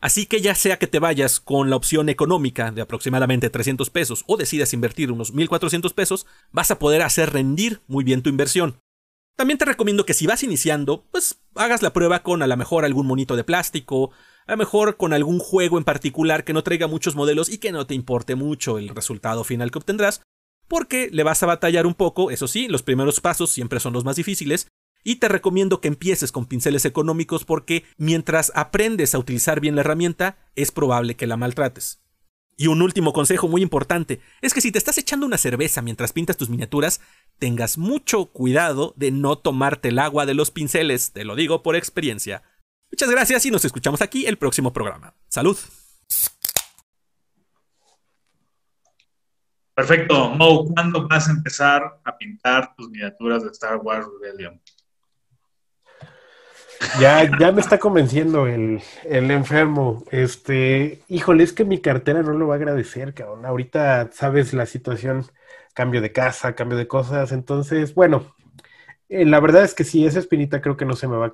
[0.01, 4.23] Así que ya sea que te vayas con la opción económica de aproximadamente 300 pesos
[4.27, 8.77] o decidas invertir unos 1400 pesos, vas a poder hacer rendir muy bien tu inversión.
[9.35, 12.85] También te recomiendo que si vas iniciando, pues hagas la prueba con a lo mejor
[12.85, 14.11] algún monito de plástico,
[14.47, 17.71] a lo mejor con algún juego en particular que no traiga muchos modelos y que
[17.71, 20.21] no te importe mucho el resultado final que obtendrás,
[20.67, 24.05] porque le vas a batallar un poco, eso sí, los primeros pasos siempre son los
[24.05, 24.67] más difíciles,
[25.03, 29.81] y te recomiendo que empieces con pinceles económicos porque mientras aprendes a utilizar bien la
[29.81, 32.01] herramienta, es probable que la maltrates.
[32.57, 36.13] Y un último consejo muy importante es que si te estás echando una cerveza mientras
[36.13, 37.01] pintas tus miniaturas,
[37.37, 41.75] tengas mucho cuidado de no tomarte el agua de los pinceles, te lo digo por
[41.75, 42.43] experiencia.
[42.95, 45.13] Muchas gracias y nos escuchamos aquí el próximo programa.
[45.27, 45.57] Salud.
[49.73, 50.29] Perfecto.
[50.29, 54.61] Mo, ¿cuándo vas a empezar a pintar tus miniaturas de Star Wars Rebellion?
[56.97, 60.05] Ya, ya me está convenciendo el, el enfermo.
[60.09, 63.45] Este, híjole, es que mi cartera no lo va a agradecer, cabrón.
[63.45, 65.25] Ahorita sabes la situación,
[65.73, 67.33] cambio de casa, cambio de cosas.
[67.33, 68.33] Entonces, bueno,
[69.09, 71.33] eh, la verdad es que sí, esa espinita creo que no se me va a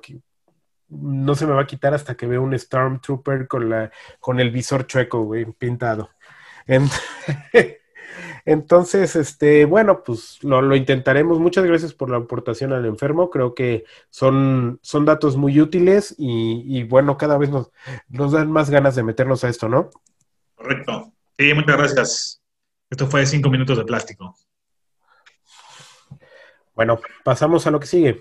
[0.92, 3.90] no se me va a quitar hasta que vea un Stormtrooper con la,
[4.20, 6.10] con el visor chueco, güey, pintado.
[6.66, 6.88] En-
[8.44, 11.38] Entonces, este, bueno, pues lo, lo intentaremos.
[11.38, 13.30] Muchas gracias por la aportación al enfermo.
[13.30, 17.70] Creo que son, son datos muy útiles y, y bueno, cada vez nos,
[18.08, 19.90] nos dan más ganas de meternos a esto, ¿no?
[20.56, 21.12] Correcto.
[21.38, 22.42] Sí, muchas gracias.
[22.90, 24.36] Esto fue cinco minutos de plástico.
[26.74, 28.20] Bueno, pasamos a lo que sigue.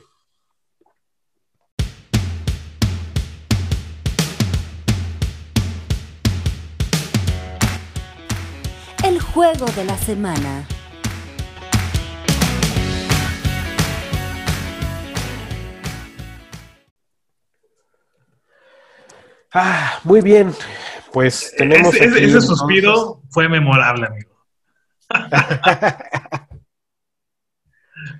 [9.33, 10.65] Juego de la semana.
[19.53, 20.53] Ah, muy bien.
[21.11, 21.93] Pues tenemos.
[21.93, 24.31] ese, aquí, ese entonces- suspiro fue memorable, amigo.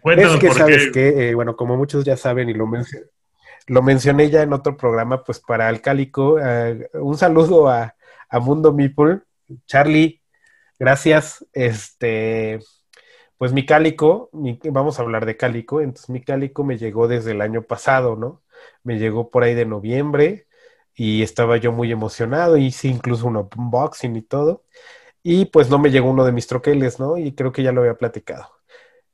[0.05, 0.91] Es que sabes qué.
[0.91, 3.05] que, eh, bueno, como muchos ya saben y lo, mencio-
[3.67, 7.95] lo mencioné ya en otro programa, pues para Alcálico, eh, un saludo a,
[8.29, 9.21] a Mundo Meeple.
[9.65, 10.20] Charlie,
[10.81, 11.45] gracias.
[11.53, 12.59] Este,
[13.37, 17.41] pues mi cálico, vamos a hablar de cálico, entonces mi cálico me llegó desde el
[17.41, 18.41] año pasado, ¿no?
[18.83, 20.47] Me llegó por ahí de noviembre
[20.95, 24.63] y estaba yo muy emocionado, hice incluso un unboxing y todo.
[25.23, 27.17] Y pues no me llegó uno de mis troqueles, ¿no?
[27.17, 28.49] Y creo que ya lo había platicado.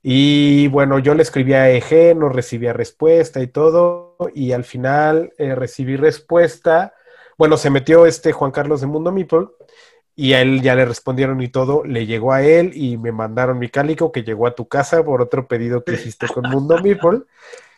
[0.01, 5.33] Y bueno, yo le escribí a EG, no recibía respuesta y todo, y al final
[5.37, 6.93] eh, recibí respuesta.
[7.37, 9.47] Bueno, se metió este Juan Carlos de Mundo Meeple
[10.19, 13.59] y a él ya le respondieron y todo, le llegó a él y me mandaron
[13.59, 17.21] mi cálico que llegó a tu casa por otro pedido que hiciste con Mundo Meeple.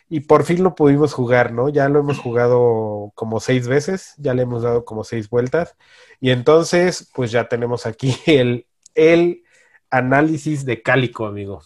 [0.08, 1.68] Y por fin lo pudimos jugar, ¿no?
[1.68, 5.76] Ya lo hemos jugado como seis veces, ya le hemos dado como seis vueltas.
[6.18, 9.44] Y entonces, pues ya tenemos aquí el, el
[9.90, 11.60] análisis de cálico, amigo.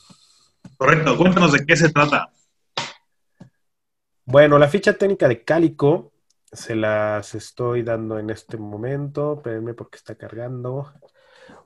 [0.76, 2.32] Correcto, cuéntanos de qué se trata.
[4.24, 6.13] Bueno, la ficha técnica de Cálico
[6.54, 9.34] se las estoy dando en este momento.
[9.34, 10.92] Espérenme porque está cargando.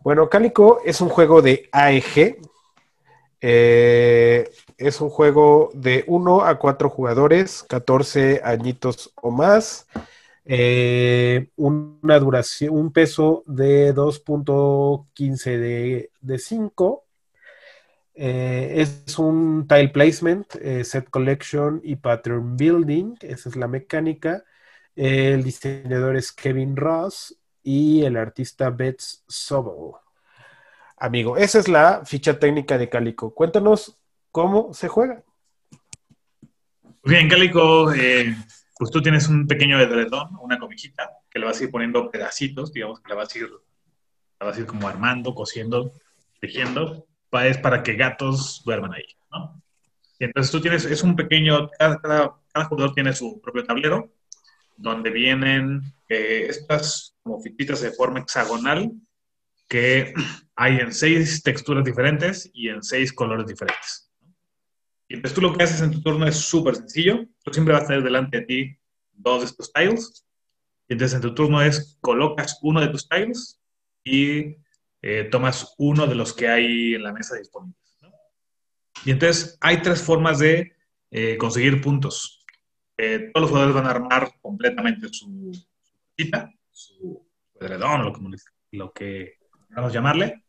[0.01, 2.39] Bueno, Cálico es un juego de AEG.
[3.41, 9.86] Eh, es un juego de 1 a 4 jugadores, 14 añitos o más.
[10.45, 17.05] Eh, una duración, un peso de 2.15 de, de 5.
[18.14, 20.51] Eh, es un tile placement,
[20.82, 23.14] set collection y pattern building.
[23.20, 24.45] Esa es la mecánica.
[25.01, 29.93] El diseñador es Kevin Ross y el artista Betts Sobel.
[30.97, 33.33] Amigo, esa es la ficha técnica de Calico.
[33.33, 33.97] Cuéntanos
[34.33, 35.23] cómo se juega.
[37.05, 38.35] Bien, Cálico, eh,
[38.77, 42.73] pues tú tienes un pequeño edredón, una comijita, que le vas a ir poniendo pedacitos,
[42.73, 43.49] digamos que la vas a ir,
[44.41, 45.93] la vas a ir como armando, cosiendo,
[46.41, 49.63] tejiendo, pa- es para que gatos duerman ahí, ¿no?
[50.19, 54.11] Entonces tú tienes, es un pequeño, cada, cada jugador tiene su propio tablero,
[54.79, 58.93] donde vienen eh, estas como fichitas de forma hexagonal,
[59.68, 60.14] que
[60.57, 64.11] hay en seis texturas diferentes y en seis colores diferentes.
[65.09, 67.26] Y entonces tú lo que haces en tu turno es súper sencillo.
[67.43, 68.79] Tú siempre vas a tener delante de ti
[69.12, 70.24] dos de estos tiles.
[70.87, 73.61] Y entonces en tu turno es colocas uno de tus tiles
[74.05, 74.57] y
[75.03, 77.79] eh, tomas uno de los que hay en la mesa disponibles.
[79.05, 80.72] Y entonces hay tres formas de
[81.11, 82.38] eh, conseguir puntos.
[82.99, 85.53] Eh, todos los jugadores van a armar completamente su
[86.17, 87.25] cita, su
[87.61, 88.21] edredón, lo que,
[88.73, 89.39] lo que
[89.75, 90.43] a llamarle.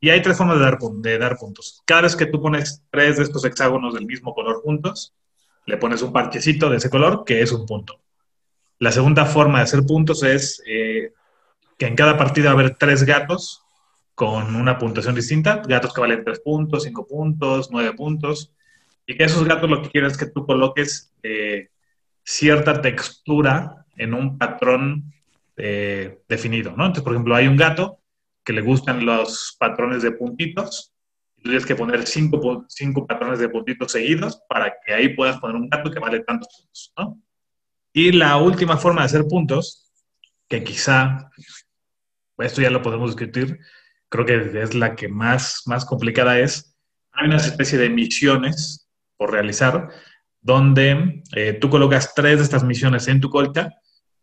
[0.00, 1.82] Y hay tres formas de dar, pun- de dar puntos.
[1.84, 5.14] Cada vez que tú pones tres de estos hexágonos del mismo color juntos,
[5.66, 8.00] le pones un parchecito de ese color que es un punto.
[8.80, 11.12] La segunda forma de hacer puntos es eh,
[11.78, 13.62] que en cada partida va a haber tres gatos
[14.14, 18.52] con una puntuación distinta, gatos que valen tres puntos, cinco puntos, nueve puntos,
[19.08, 21.70] y que esos gatos lo que quieren es que tú coloques eh,
[22.22, 25.14] cierta textura en un patrón
[25.56, 26.84] eh, definido, ¿no?
[26.84, 28.00] Entonces, por ejemplo, hay un gato
[28.44, 30.92] que le gustan los patrones de puntitos,
[31.36, 35.38] y tú tienes que poner cinco, cinco patrones de puntitos seguidos para que ahí puedas
[35.38, 37.18] poner un gato que vale tantos puntos, ¿no?
[37.94, 39.90] Y la última forma de hacer puntos,
[40.48, 41.30] que quizá,
[42.36, 43.58] pues, esto ya lo podemos discutir,
[44.10, 46.76] creo que es la que más, más complicada es,
[47.12, 48.84] hay una especie de misiones
[49.18, 49.90] por realizar,
[50.40, 53.74] donde eh, tú colocas tres de estas misiones en tu colcha,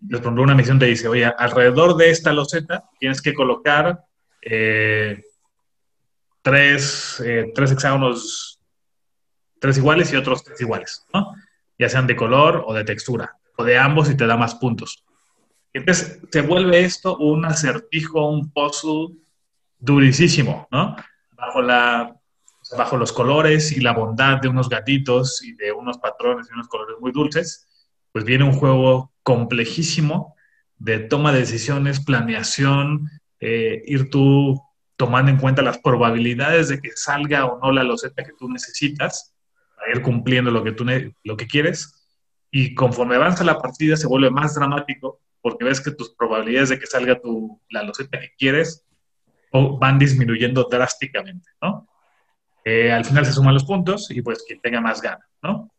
[0.08, 4.00] les pondré una misión te dice, oye, alrededor de esta loseta tienes que colocar
[4.42, 5.22] eh,
[6.42, 8.60] tres, eh, tres hexágonos,
[9.60, 11.34] tres iguales y otros tres iguales, ¿no?
[11.78, 15.04] Ya sean de color o de textura, o de ambos y te da más puntos.
[15.74, 19.18] Entonces, se vuelve esto un acertijo, un puzzle
[19.78, 20.96] durísimo, ¿no?
[21.32, 22.16] Bajo, la,
[22.78, 26.68] bajo los colores y la bondad de unos gatitos y de unos patrones y unos
[26.68, 27.68] colores muy dulces,
[28.12, 30.36] pues viene un juego complejísimo
[30.78, 33.10] de toma de decisiones, planeación,
[33.40, 34.62] eh, ir tú
[34.96, 39.36] tomando en cuenta las probabilidades de que salga o no la loseta que tú necesitas
[39.94, 40.86] ir cumpliendo lo que tú
[41.24, 42.08] lo que quieres.
[42.52, 46.80] Y conforme avanza la partida se vuelve más dramático porque ves que tus probabilidades de
[46.80, 48.84] que salga tu, la loseta que quieres
[49.52, 51.88] van disminuyendo drásticamente, ¿no?
[52.68, 55.72] Eh, al final se suman los puntos y pues quien tenga más gana, ¿no?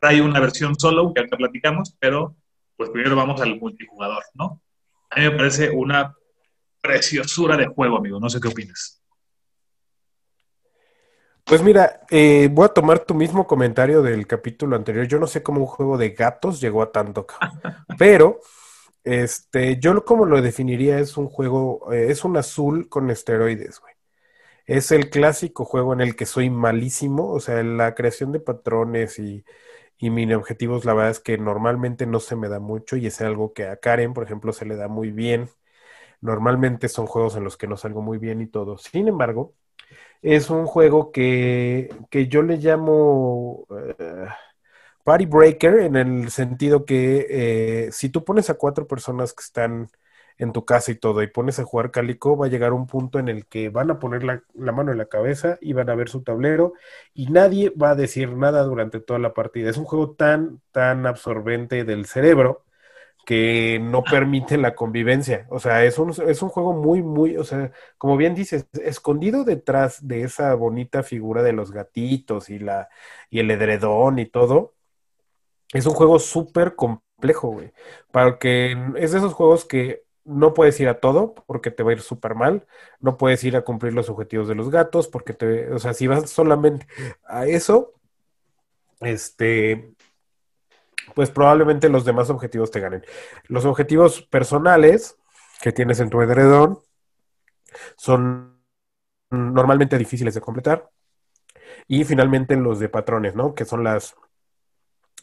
[0.00, 2.34] Hay una versión solo que ahorita platicamos, pero
[2.76, 4.62] pues primero vamos al multijugador, ¿no?
[5.10, 6.14] A mí me parece una
[6.80, 8.18] preciosura de juego, amigo.
[8.18, 9.02] No sé qué opinas.
[11.44, 15.06] Pues mira, eh, voy a tomar tu mismo comentario del capítulo anterior.
[15.06, 17.26] Yo no sé cómo un juego de gatos llegó a tanto,
[17.98, 18.40] pero
[19.04, 23.94] Este, yo como lo definiría es un juego, eh, es un azul con esteroides, güey.
[24.68, 29.18] Es el clásico juego en el que soy malísimo, o sea, la creación de patrones
[29.18, 29.44] y,
[29.98, 33.20] y mini objetivos, la verdad es que normalmente no se me da mucho y es
[33.22, 35.50] algo que a Karen, por ejemplo, se le da muy bien.
[36.22, 38.78] Normalmente son juegos en los que no salgo muy bien y todo.
[38.78, 39.54] Sin embargo,
[40.22, 43.66] es un juego que, que yo le llamo
[43.98, 44.26] eh,
[45.04, 47.26] Party Breaker en el sentido que
[47.86, 49.90] eh, si tú pones a cuatro personas que están
[50.38, 53.18] en tu casa y todo y pones a jugar Calico, va a llegar un punto
[53.18, 55.94] en el que van a poner la, la mano en la cabeza y van a
[55.96, 56.74] ver su tablero
[57.14, 59.70] y nadie va a decir nada durante toda la partida.
[59.70, 62.64] Es un juego tan, tan absorbente del cerebro
[63.28, 65.46] que no permite la convivencia.
[65.50, 69.44] O sea, es un, es un juego muy, muy, o sea, como bien dices, escondido
[69.44, 72.88] detrás de esa bonita figura de los gatitos y la,
[73.28, 74.76] y el edredón y todo,
[75.74, 77.72] es un juego súper complejo, güey.
[78.10, 81.94] Porque es de esos juegos que no puedes ir a todo porque te va a
[81.94, 82.66] ir súper mal.
[83.00, 86.06] No puedes ir a cumplir los objetivos de los gatos porque te, o sea, si
[86.06, 86.86] vas solamente
[87.24, 87.94] a eso,
[89.00, 89.94] este,
[91.14, 93.04] pues probablemente los demás objetivos te ganen.
[93.44, 95.16] Los objetivos personales
[95.62, 96.80] que tienes en tu edredón
[97.96, 98.60] son
[99.30, 100.90] normalmente difíciles de completar.
[101.86, 103.54] Y finalmente los de patrones, ¿no?
[103.54, 104.14] Que son las,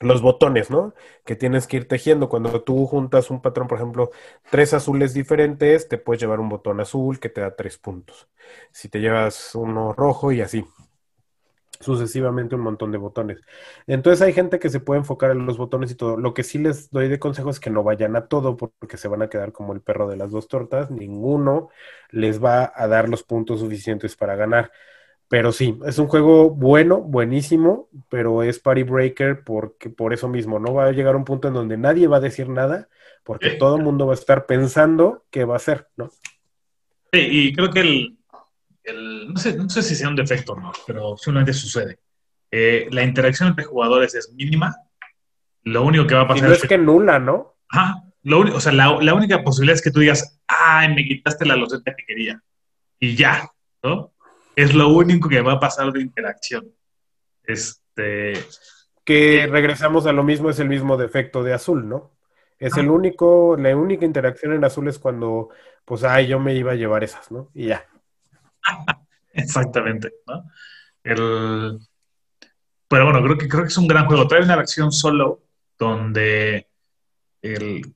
[0.01, 0.93] los botones, ¿no?
[1.25, 2.29] Que tienes que ir tejiendo.
[2.29, 4.11] Cuando tú juntas un patrón, por ejemplo,
[4.51, 8.27] tres azules diferentes, te puedes llevar un botón azul que te da tres puntos.
[8.71, 10.65] Si te llevas uno rojo y así.
[11.81, 13.41] Sucesivamente un montón de botones.
[13.85, 16.15] Entonces hay gente que se puede enfocar en los botones y todo.
[16.17, 19.09] Lo que sí les doy de consejo es que no vayan a todo porque se
[19.09, 20.89] van a quedar como el perro de las dos tortas.
[20.89, 21.69] Ninguno
[22.11, 24.71] les va a dar los puntos suficientes para ganar.
[25.27, 30.59] Pero sí, es un juego bueno, buenísimo, pero es Party Breaker porque por eso mismo
[30.59, 32.87] no va a llegar un punto en donde nadie va a decir nada
[33.23, 33.57] porque Sí.
[33.57, 36.09] todo el mundo va a estar pensando qué va a hacer, ¿no?
[37.11, 38.17] Sí, y creo que el,
[38.83, 41.99] el- no sé, no sé si sea un defecto o no, pero simplemente sucede.
[42.51, 44.75] Eh, la interacción entre jugadores es mínima.
[45.63, 47.55] Lo único que va a Y pasar no es que nula, ¿no?
[47.69, 47.95] Ajá.
[48.21, 51.55] Lo o sea, la, la única posibilidad es que tú digas, ay, me quitaste la
[51.55, 52.41] loseta que quería.
[52.99, 53.49] Y ya,
[53.83, 54.13] ¿no?
[54.55, 56.71] Es lo único que va a pasar de interacción.
[57.43, 58.33] Este,
[59.03, 62.11] Que regresamos a lo mismo, es el mismo defecto de azul, ¿no?
[62.57, 65.49] Es el único, la única interacción en azul es cuando,
[65.83, 67.51] pues, ay, yo me iba a llevar esas, ¿no?
[67.53, 67.85] Y ya.
[69.33, 70.45] exactamente, ¿no?
[71.03, 71.79] El,
[72.87, 74.27] pero bueno, creo que, creo que es un gran juego.
[74.27, 75.43] Trae una versión solo
[75.77, 76.69] donde
[77.41, 77.93] el,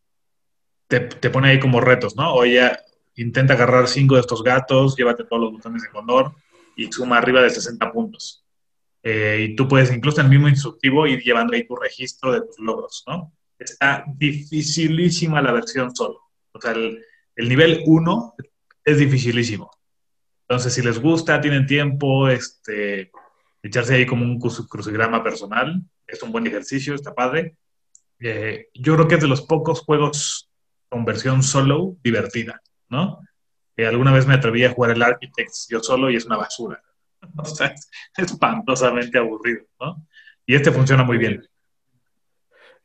[0.88, 2.34] te, te pone ahí como retos, ¿no?
[2.34, 2.70] Oye,
[3.16, 6.34] intenta agarrar cinco de estos gatos, llévate todos los botones de color
[6.84, 8.46] y suma arriba de 60 puntos.
[9.04, 12.42] Eh, y tú puedes incluso en el mismo instructivo ir llevando ahí tu registro de
[12.42, 13.34] tus logros, ¿no?
[13.58, 16.22] Está dificilísima la versión solo.
[16.52, 17.04] O sea, el,
[17.36, 18.36] el nivel 1
[18.86, 19.70] es dificilísimo.
[20.48, 23.12] Entonces, si les gusta, tienen tiempo, este,
[23.62, 27.56] echarse ahí como un cruci- crucigrama personal, es un buen ejercicio, está padre.
[28.20, 30.50] Eh, yo creo que es de los pocos juegos
[30.90, 33.20] con versión solo divertida, ¿no?
[33.80, 36.82] Eh, alguna vez me atreví a jugar el Architects yo solo y es una basura.
[37.38, 40.06] O sea, es espantosamente aburrido, ¿no?
[40.46, 41.46] Y este funciona muy bien.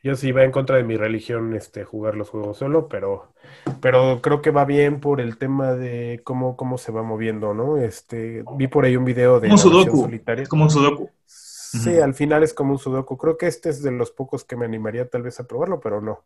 [0.03, 3.33] Yo sí va en contra de mi religión, este, jugar los juegos solo, pero,
[3.81, 7.77] pero creo que va bien por el tema de cómo, cómo se va moviendo, ¿no?
[7.79, 10.03] Este, vi por ahí un video de Como sudoku.
[10.03, 10.47] solitaria.
[10.47, 11.11] Como un sudoku.
[11.27, 13.17] Sí, al final es como un sudoku.
[13.17, 16.01] Creo que este es de los pocos que me animaría tal vez a probarlo, pero
[16.01, 16.25] no.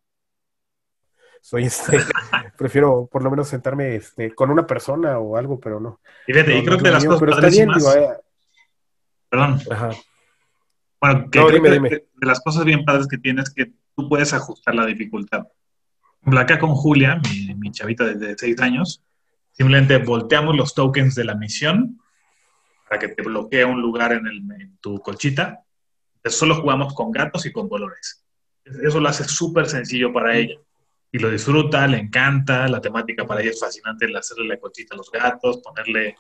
[1.41, 1.99] Soy este,
[2.59, 6.01] prefiero por lo menos sentarme este, con una persona o algo, pero no.
[6.27, 8.09] Y fíjate, y creo no que de las mío, cosas pero está bien, digo, eh,
[9.29, 9.91] perdón, ajá.
[11.01, 11.89] Bueno, que No, creo dime, que dime.
[11.91, 15.47] de las cosas bien padres que tienes es que tú puedes ajustar la dificultad.
[16.25, 19.03] Acá con Julia, mi, mi chavita de 6 años,
[19.53, 22.01] simplemente volteamos los tokens de la misión
[22.89, 25.63] para que te bloquee un lugar en, el- en tu colchita.
[26.17, 28.25] Entonces, solo jugamos con gatos y con colores.
[28.65, 30.57] Eso lo hace súper sencillo para ella.
[31.11, 34.95] Y lo disfruta, le encanta, la temática para ella es fascinante, el hacerle la colchita
[34.95, 36.17] a los gatos, ponerle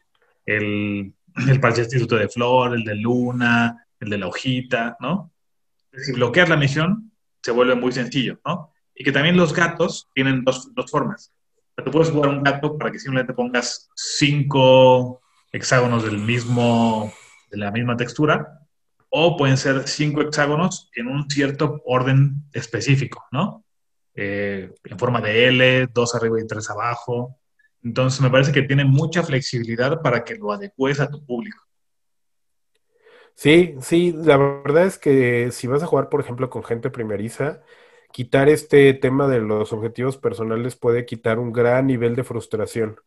[0.46, 1.12] el,
[1.48, 5.32] el parchecito de flor, el de luna, el de la hojita, ¿no?
[5.92, 7.12] Si bloquear la misión
[7.42, 8.72] se vuelve muy sencillo, ¿no?
[8.94, 11.32] Y que también los gatos tienen dos, dos formas.
[11.70, 15.20] O sea, tú puedes jugar un gato para que simplemente pongas cinco
[15.52, 17.12] hexágonos del mismo,
[17.50, 18.58] de la misma textura,
[19.10, 23.64] o pueden ser cinco hexágonos en un cierto orden específico, ¿no?
[24.20, 27.38] Eh, en forma de L, dos arriba y tres abajo.
[27.84, 31.62] Entonces me parece que tiene mucha flexibilidad para que lo adecues a tu público.
[33.34, 37.62] Sí, sí, la verdad es que si vas a jugar, por ejemplo, con gente primeriza,
[38.10, 42.98] quitar este tema de los objetivos personales puede quitar un gran nivel de frustración.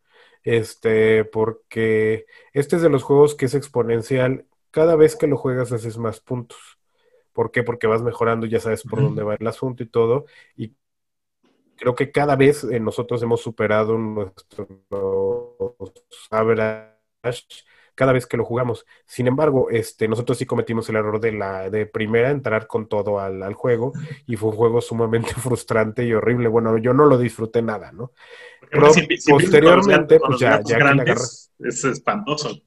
[0.43, 4.45] Este, porque este es de los juegos que es exponencial.
[4.71, 6.79] Cada vez que lo juegas haces más puntos.
[7.33, 7.63] ¿Por qué?
[7.63, 10.25] Porque vas mejorando, ya sabes por dónde va el asunto y todo.
[10.55, 10.73] Y
[11.81, 14.67] creo que cada vez eh, nosotros hemos superado nuestro
[16.31, 16.85] average
[17.95, 18.85] cada vez que lo jugamos.
[19.05, 23.19] Sin embargo, este, nosotros sí cometimos el error de la de primera entrar con todo
[23.19, 23.93] al, al juego
[24.25, 26.47] y fue un juego sumamente frustrante y horrible.
[26.49, 28.13] Bueno, yo no lo disfruté nada, ¿no?
[28.73, 32.61] Pero si- si posteriormente, pues ya- ya grandes, es espantoso.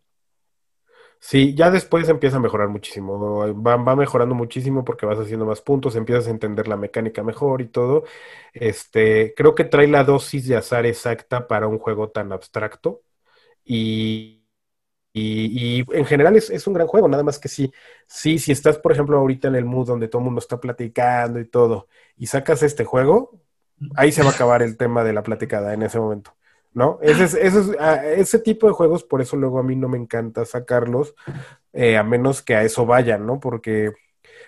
[1.27, 3.39] Sí, ya después empieza a mejorar muchísimo.
[3.63, 7.63] Va, va mejorando muchísimo porque vas haciendo más puntos, empiezas a entender la mecánica mejor
[7.63, 8.05] y todo.
[8.53, 13.03] Este, creo que trae la dosis de azar exacta para un juego tan abstracto.
[13.65, 14.45] Y,
[15.13, 17.73] y, y en general es, es un gran juego, nada más que sí,
[18.09, 21.41] sí, si estás, por ejemplo, ahorita en el mood donde todo el mundo está platicando
[21.41, 23.41] y todo, y sacas este juego,
[23.97, 26.37] ahí se va a acabar el tema de la platicada en ese momento.
[26.75, 26.99] ¿No?
[27.03, 29.89] Ese, es- ese, es- a- ese tipo de juegos, por eso luego a mí no
[29.89, 31.15] me encanta sacarlos,
[31.73, 33.39] eh, a menos que a eso vayan, ¿no?
[33.41, 33.93] Porque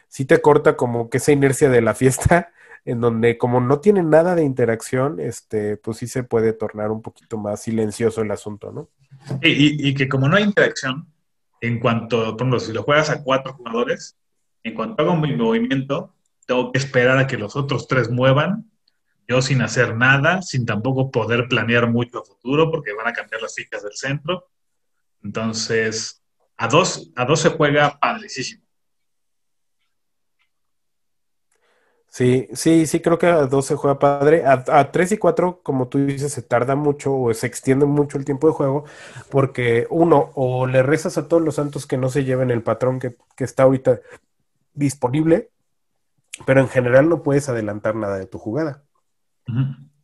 [0.09, 2.53] sí te corta como que esa inercia de la fiesta,
[2.85, 7.03] en donde como no tiene nada de interacción, este, pues sí se puede tornar un
[7.03, 8.89] poquito más silencioso el asunto, ¿no?
[9.43, 11.07] Y, y- y que como no hay interacción,
[11.61, 14.17] en cuanto, por ejemplo, si lo juegas a cuatro jugadores,
[14.65, 16.13] en cuanto hago mi movimiento,
[16.45, 18.71] tengo que esperar a que los otros tres muevan,
[19.29, 23.43] yo sin hacer nada, sin tampoco poder planear mucho a futuro, porque van a cambiar
[23.43, 24.49] las fichas del centro.
[25.23, 26.23] Entonces,
[26.57, 28.67] a dos, a dos se juega padricísimo.
[32.09, 34.47] Sí, sí, sí, creo que a dos se juega padre.
[34.47, 38.17] A, a tres y cuatro, como tú dices, se tarda mucho o se extiende mucho
[38.17, 38.85] el tiempo de juego,
[39.31, 43.01] porque uno, o le rezas a todos los santos que no se lleven el patrón
[43.01, 44.01] que, que está ahorita
[44.73, 45.51] disponible,
[46.47, 48.86] pero en general no puedes adelantar nada de tu jugada.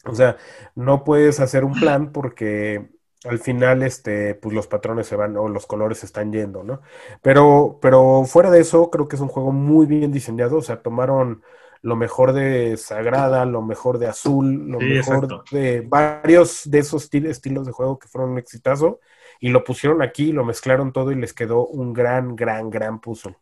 [0.04, 0.36] O sea,
[0.74, 2.90] no puedes hacer un plan porque
[3.24, 6.80] al final, este, pues los patrones se van o los colores se están yendo, ¿no?
[7.22, 10.56] Pero, pero fuera de eso, creo que es un juego muy bien diseñado.
[10.58, 11.42] O sea, tomaron
[11.82, 15.44] lo mejor de Sagrada, lo mejor de Azul, lo Sí, mejor exacto.
[15.50, 19.00] de varios de esos esti- estilos de juego que fueron un exitazo
[19.40, 23.36] y lo pusieron aquí, lo mezclaron todo y les quedó un gran, gran, gran puzzle.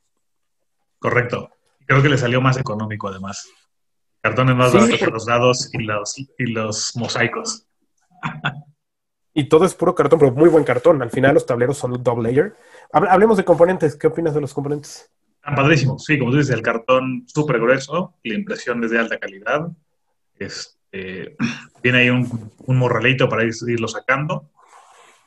[0.99, 1.51] Correcto.
[1.87, 3.49] Creo que le salió más económico además.
[4.23, 7.67] Cartón es más Sí, barato que porque- los dados y los, y los mosaicos.
[9.33, 11.01] Y todo es puro cartón, pero muy buen cartón.
[11.03, 12.57] Al final los tableros son double layer.
[12.93, 13.97] Hable- Hablemos de componentes.
[13.97, 15.11] ¿Qué opinas de los componentes?
[15.37, 16.05] Están padrísimos.
[16.05, 19.69] Sí, como tú dices, el cartón súper grueso, la impresión es de alta calidad.
[20.39, 21.37] Este,
[21.83, 24.51] tiene ahí un, un morralito para ir- irlo sacando.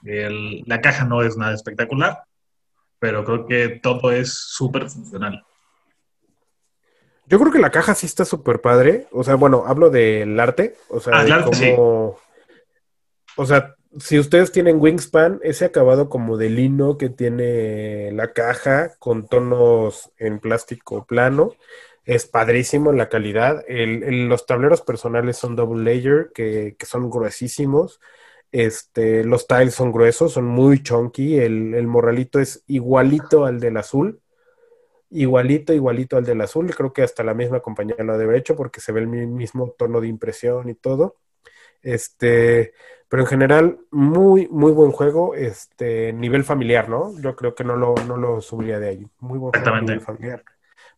[0.04, 2.24] El- la caja no es nada espectacular,
[3.00, 5.44] pero creo que todo es súper funcional.
[7.28, 9.08] Yo creo que la caja sí está súper padre.
[9.12, 10.76] O sea, bueno, hablo del arte.
[10.90, 11.66] O sea, Ah, de arte, sí.
[13.36, 18.94] O sea, si ustedes tienen Wingspan, ese acabado como de lino que tiene la caja
[19.00, 21.54] con tonos en plástico plano,
[22.06, 23.64] es padrísimo la calidad.
[23.68, 28.00] El- el- los tableros personales son double layer, que, que son gruesísimos.
[28.52, 31.40] Este, los tiles son gruesos, son muy chunky.
[31.40, 34.20] El, el morralito es igualito al del azul.
[35.14, 36.74] Igualito, igualito al del azul.
[36.76, 39.28] Creo que hasta la misma compañía lo debe haber hecho porque se ve el mi-
[39.28, 41.18] mismo tono de impresión y todo.
[41.82, 42.74] Este,
[43.10, 45.36] pero en general, muy, muy buen juego.
[45.36, 47.18] Este, nivel familiar, ¿no?
[47.20, 49.08] Yo creo que no lo, no lo subiría de ahí.
[49.20, 49.92] Muy buen juego Exactamente.
[49.94, 50.44] nivel familiar.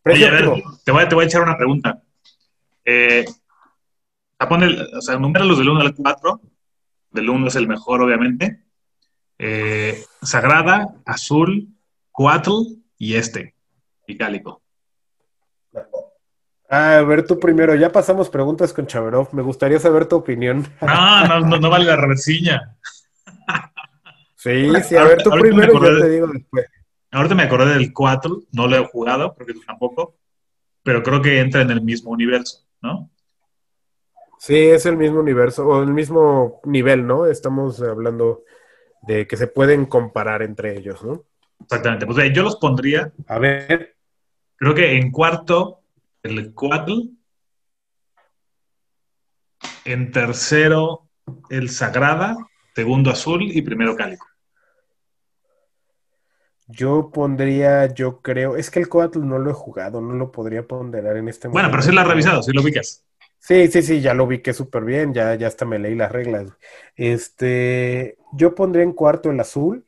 [0.04, 0.44] Oye, a ver,
[0.84, 2.02] te voy, a- te voy a echar una pregunta.
[2.84, 3.24] Eh,
[4.38, 6.40] o sea, numera los del 1 al 4.
[7.10, 8.62] Del 1 es el mejor, obviamente.
[9.38, 11.68] Eh, Sagrada, Azul,
[12.12, 12.52] Cuatl
[12.98, 13.54] y este,
[14.06, 14.62] y Cálico.
[16.68, 17.74] Ah, a ver tú primero.
[17.74, 19.28] Ya pasamos preguntas con Chaverov.
[19.32, 20.66] Me gustaría saber tu opinión.
[20.80, 22.76] No, no, no, no vale la reversiña.
[24.36, 26.66] Sí, sí, a ver tú Ahorita primero yo te digo después.
[27.10, 30.18] Ahorita me acordé del Cuatl, no lo he jugado, creo que tú tampoco,
[30.82, 33.10] pero creo que entra en el mismo universo, ¿no?
[34.38, 37.26] Sí, es el mismo universo o el mismo nivel, ¿no?
[37.26, 38.44] Estamos hablando
[39.02, 41.24] de que se pueden comparar entre ellos, ¿no?
[41.60, 42.06] Exactamente.
[42.06, 43.95] Pues eh, yo los pondría, A ver,
[44.56, 45.80] creo que en cuarto,
[46.22, 46.92] el Cuatl.
[49.84, 51.08] En tercero,
[51.50, 52.36] el Sagrada.
[52.74, 53.42] Segundo, Azul.
[53.42, 54.26] Y primero, Cálico.
[56.68, 60.66] yo pondría, yo creo, es que el Coatl no lo he jugado, no lo podría
[60.66, 61.76] ponderar en este Bueno, momento.
[61.76, 63.04] pero sí lo has revisado, sí lo ubicas.
[63.38, 66.10] Sí, sí, sí, ya lo vi que súper bien, ya, ya hasta me leí las
[66.10, 66.50] reglas.
[66.96, 69.86] Este, yo pondría en cuarto el azul,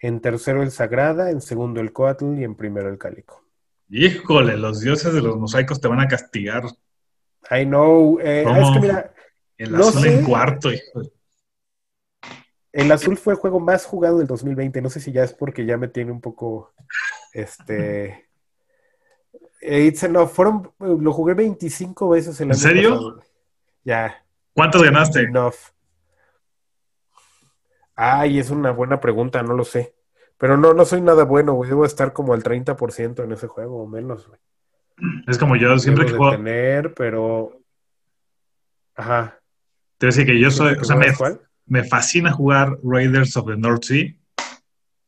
[0.00, 3.43] en tercero el Sagrada, en segundo el Coatl y en primero el Cálico.
[3.88, 6.64] Híjole, los dioses de los mosaicos te van a castigar.
[7.50, 8.18] I know.
[8.20, 8.60] eh, ¿Cómo?
[8.60, 9.14] es que mira,
[9.58, 10.18] El No azul sé.
[10.18, 11.00] en cuarto, hijo.
[11.02, 11.12] de-
[12.72, 14.82] el azul fue el juego más jugado del 2020.
[14.82, 16.74] No sé si ya es porque ya me tiene un poco.
[17.32, 18.28] Este.
[19.60, 20.30] It's enough.
[20.30, 22.90] Fueron, lo jugué 25 veces el ¿En año serio?
[22.90, 23.22] pasado.
[23.84, 24.24] Ya,
[24.54, 25.20] ¿Cuántos ganaste?
[25.20, 25.54] enough.
[27.94, 29.93] Ay, es una buena pregunta, no lo sé.
[30.38, 31.70] Pero no, no soy nada bueno, güey.
[31.70, 34.40] Debo estar como al 30% en ese juego o menos, güey.
[35.26, 36.36] Es como yo siempre que Debo juego.
[36.36, 37.60] tener, pero.
[38.94, 39.40] Ajá.
[39.98, 40.74] Te voy a decir que yo soy.
[40.74, 41.06] O sea, me,
[41.66, 44.14] me fascina jugar Raiders of the North Sea.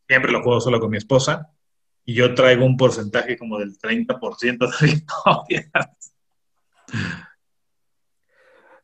[0.08, 1.50] Siempre lo juego solo con mi esposa.
[2.04, 5.70] Y yo traigo un porcentaje como del 30% de victorias.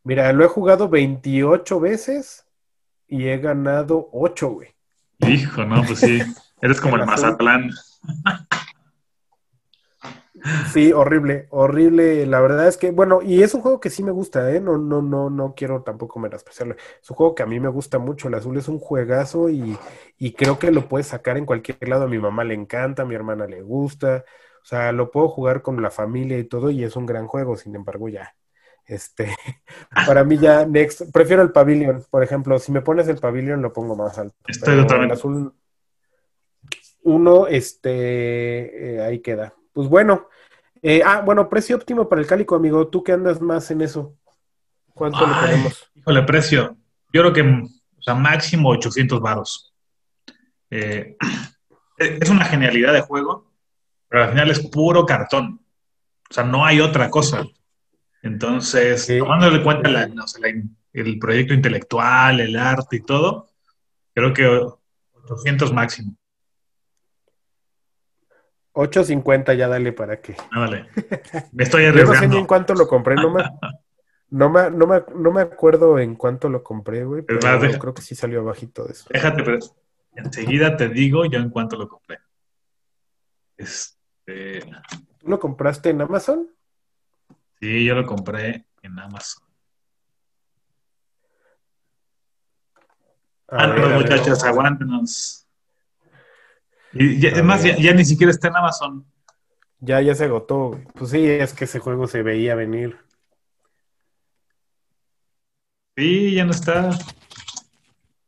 [0.04, 2.46] Mira, lo he jugado 28 veces
[3.06, 4.68] y he ganado 8, güey.
[5.28, 6.20] Hijo, no, pues sí.
[6.60, 7.06] Eres como el.
[7.06, 7.70] Mazatlán.
[10.72, 12.26] Sí, horrible, horrible.
[12.26, 14.60] La verdad es que, bueno, y es un juego que sí me gusta, ¿eh?
[14.60, 16.74] No, no, no, no quiero tampoco menospreciarlo.
[17.00, 18.28] Es un juego que a mí me gusta mucho.
[18.28, 19.78] El azul es un juegazo y,
[20.18, 22.04] y creo que lo puedes sacar en cualquier lado.
[22.04, 24.24] A mi mamá le encanta, a mi hermana le gusta.
[24.62, 27.56] O sea, lo puedo jugar con la familia y todo, y es un gran juego.
[27.56, 28.34] Sin embargo, ya.
[28.92, 29.34] Este,
[30.06, 32.58] para mí ya, next, prefiero el Pavilion, por ejemplo.
[32.58, 34.36] Si me pones el Pavilion, lo pongo más alto.
[34.46, 35.54] Estoy totalmente- azul,
[37.04, 39.54] uno, este, eh, ahí queda.
[39.72, 40.28] Pues bueno.
[40.84, 42.88] Eh, ah, bueno, precio óptimo para el cálico, amigo.
[42.88, 44.16] ¿Tú qué andas más en eso?
[44.94, 45.90] ¿Cuánto le Ay, ponemos?
[45.94, 46.76] Híjole, precio.
[47.12, 49.74] Yo creo que, o sea, máximo 800 varos.
[50.70, 51.16] Eh,
[51.98, 53.52] es una genialidad de juego,
[54.08, 55.60] pero al final es puro cartón.
[56.28, 57.44] O sea, no hay otra cosa.
[58.22, 59.18] Entonces, Sí.
[59.62, 60.62] cuenta la- no sé, la-
[60.92, 63.48] el proyecto intelectual, el arte y todo,
[64.14, 64.46] creo que
[65.14, 66.14] 800 máximo.
[68.74, 70.34] 8.50 ya dale para que.
[70.50, 70.86] Ándale.
[71.52, 72.38] Me estoy Yo no sé ni arriesgando.
[72.38, 73.42] en cuánto lo compré, no me,
[74.30, 77.38] no me, no me, no me acuerdo en cuánto lo compré, güey, pero
[77.78, 79.06] creo que sí salió abajito de eso.
[79.10, 79.58] Déjate, pero
[80.16, 82.18] enseguida te digo yo en cuánto lo compré.
[83.58, 84.60] Este,
[85.18, 86.48] ¿Tú lo compraste en Amazon?
[87.62, 89.44] Sí, yo lo compré en Amazon.
[93.46, 95.46] A Ah, ver, no, a ver, muchachos, aguántenos.
[96.92, 99.06] Y ya- A además, ya, ya ni siquiera está en Amazon.
[99.78, 100.80] Ya, ya se agotó.
[100.94, 102.98] Pues sí, es que ese juego se veía venir.
[105.96, 106.90] Sí, ya no está.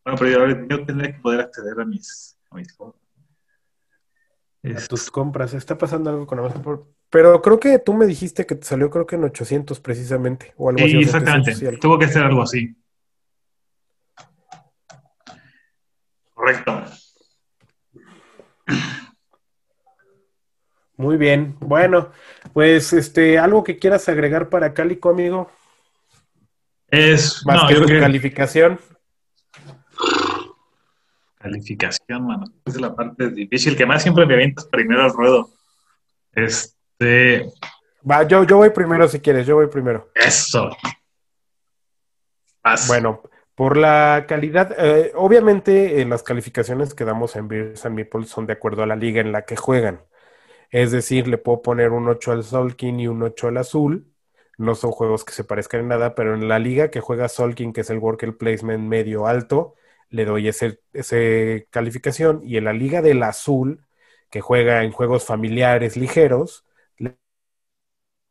[0.04, 2.38] Bueno, pero yo, yo tendría que poder acceder a mis.
[2.50, 2.92] A mis A
[4.62, 5.54] Es- tus compras.
[5.54, 6.62] Está pasando algo con Amazon.
[6.62, 10.52] por- Pero creo que tú me dijiste que te salió, creo que en 800 precisamente,
[10.56, 10.90] o algo así.
[10.90, 11.78] sí, 700 exactamente.
[11.80, 12.74] Tuvo que ser algo así.
[16.34, 16.82] Correcto.
[20.96, 21.56] Muy bien.
[21.60, 22.10] Bueno,
[22.52, 25.52] pues este, algo que quieras agregar para Cálico, amigo,
[26.88, 27.46] Es.
[27.46, 28.80] más no, que yo tu creo que calificación.
[31.38, 32.46] calificación, mano.
[32.64, 35.48] Esa es la parte difícil que más siempre me avientas primero al ruedo.
[36.32, 36.73] Este.
[37.00, 40.10] Va, yo, yo voy primero si quieres, yo voy primero.
[40.14, 40.70] Eso.
[42.62, 42.86] Vas.
[42.86, 43.22] Bueno,
[43.54, 48.46] por la calidad, eh, obviamente eh, las calificaciones que damos en Beers and Meeples son
[48.46, 50.02] de acuerdo a la liga en la que juegan.
[50.70, 54.12] Es decir, le puedo poner un 8 al Solkin y un 8 al Azul.
[54.58, 57.72] No son juegos que se parezcan en nada, pero en la liga que juega Solkin,
[57.72, 59.74] que es el worker placement medio alto,
[60.10, 62.40] le doy ese, ese calificación.
[62.44, 63.86] Y en la liga del Azul,
[64.30, 66.64] que juega en juegos familiares ligeros,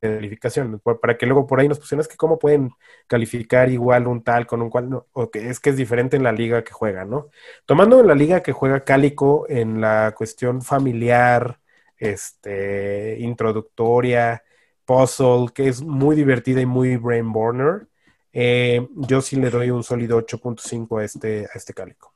[0.03, 2.71] calificación, para que luego por ahí nos pusieran que cómo pueden
[3.07, 6.23] calificar igual un tal con un cual, no, o que es que es diferente en
[6.23, 7.29] la liga que juega, ¿no?
[7.65, 11.59] Tomando la liga que juega Cálico en la cuestión familiar,
[11.97, 14.43] este, introductoria,
[14.85, 17.87] puzzle, que es muy divertida y muy brain burner,
[18.33, 22.13] eh, yo sí le doy un sólido 8.5 a este, a este Cálico.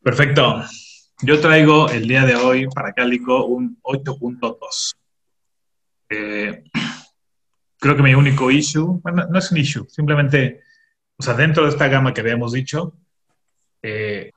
[0.00, 0.62] Perfecto.
[1.22, 4.96] Yo traigo el día de hoy para Cálico un 8.2.
[6.12, 6.64] Eh,
[7.78, 10.62] creo que mi único issue, bueno, no es un issue, simplemente,
[11.16, 12.94] o sea, dentro de esta gama que habíamos dicho,
[13.82, 14.30] eh,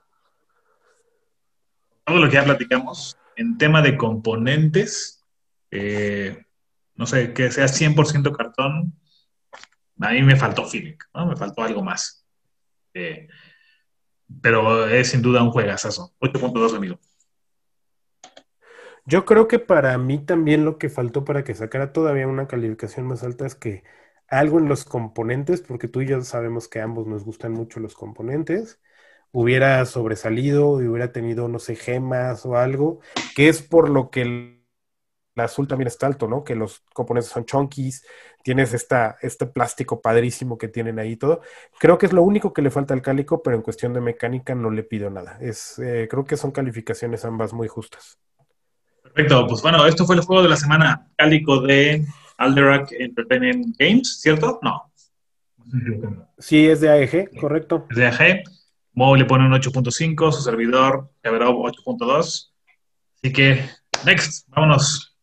[2.06, 5.22] todo lo que ya platicamos, en tema de componentes,
[5.69, 6.45] eh,
[6.95, 8.93] no sé, que sea 100% cartón,
[9.99, 11.26] a mí me faltó feeling, ¿no?
[11.26, 12.26] Me faltó algo más.
[14.41, 16.14] Pero es sin duda un juegazazo.
[16.19, 16.99] 8.2, amigo.
[19.07, 23.06] Yo creo que para mí también lo que faltó para que sacara todavía una calificación
[23.06, 23.84] más alta es que
[24.27, 27.94] algo en los componentes, porque tú y yo sabemos que ambos nos gustan mucho los
[27.95, 28.82] componentes,
[29.32, 32.99] hubiera sobresalido y hubiera tenido, no sé, gemas o algo,
[33.36, 34.64] que es por lo que
[35.38, 36.44] azul también está alto, ¿no?
[36.44, 38.06] Que los componentes son chunkies,
[38.44, 41.41] tienes esta, este plástico padrísimo que tienen ahí todo.
[41.80, 44.56] Creo que es lo único que le falta al cálico, pero en cuestión de mecánica
[44.56, 45.38] no le pido nada.
[45.41, 48.19] Es, eh, creo que son calificaciones ambas muy justas.
[49.16, 52.06] Perfecto, pues bueno, esto fue el juego de la semana cálico de
[52.38, 54.60] Alderac Entertainment Games, ¿cierto?
[54.62, 54.92] No.
[56.38, 57.88] Sí, es de AEG, correcto.
[57.90, 58.44] Es de AG.
[58.92, 62.52] Mo le pone un 8.5, su servidor Chaverov 8.2.
[63.24, 63.66] Así que,
[64.06, 65.15] next, vámonos.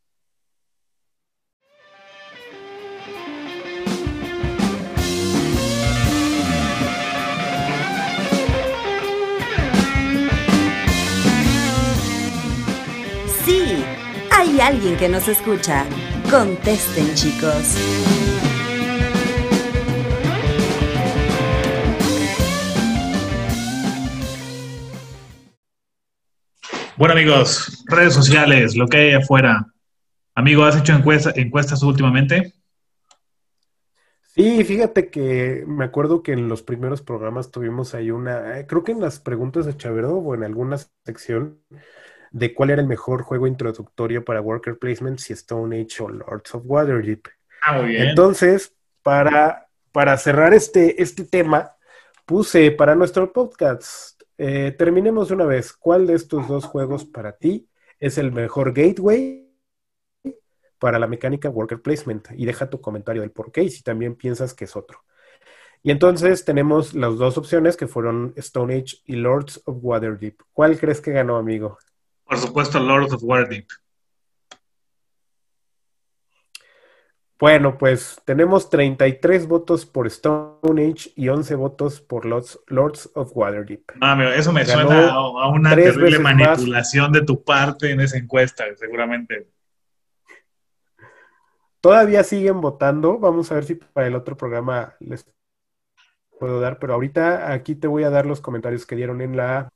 [14.63, 15.85] Alguien que nos escucha.
[16.31, 17.77] Contesten, chicos.
[26.97, 29.67] Bueno, amigos, redes sociales, lo que hay afuera.
[30.35, 32.55] Amigo, ¿has hecho encuesta- encuestas últimamente?
[34.35, 38.83] Sí, fíjate que me acuerdo que en los primeros programas tuvimos ahí una, eh, creo
[38.83, 41.61] que en las preguntas de Chavero o en alguna sección
[42.33, 46.55] de cuál era el mejor juego introductorio para Worker Placement, si Stone Age o Lords
[46.55, 47.29] of Waterdeep.
[47.63, 48.09] Ah, muy bien.
[48.09, 51.77] Entonces, para, para cerrar este, este tema,
[52.25, 57.37] puse para nuestro podcast, eh, terminemos de una vez, ¿cuál de estos dos juegos para
[57.37, 57.69] ti
[58.01, 59.49] es el mejor gateway
[60.79, 62.29] para la mecánica Worker Placement?
[62.35, 65.05] Y deja tu comentario del por qué y si también piensas que es otro.
[65.83, 70.41] Y entonces tenemos las dos opciones que fueron Stone Age y Lords of Waterdeep.
[70.53, 71.77] ¿Cuál crees que ganó, amigo?
[72.33, 73.67] Por supuesto, Lord of Waterdeep.
[77.39, 83.33] Bueno, pues tenemos 33 votos por Stone Age y 11 votos por Lords, Lords of
[83.35, 83.83] Waterdeep.
[84.01, 86.39] Amigo, eso me Ganó suena a, a una terrible más.
[86.39, 89.51] manipulación de tu parte en esa encuesta, seguramente.
[91.83, 93.19] Todavía siguen votando.
[93.19, 95.31] Vamos a ver si para el otro programa les
[96.41, 99.69] puedo dar, pero ahorita aquí te voy a dar los comentarios que dieron en la,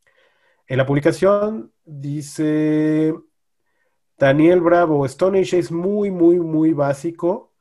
[0.66, 1.72] en la publicación.
[1.84, 3.14] Dice
[4.18, 7.52] Daniel Bravo, Stone Age es muy, muy, muy básico.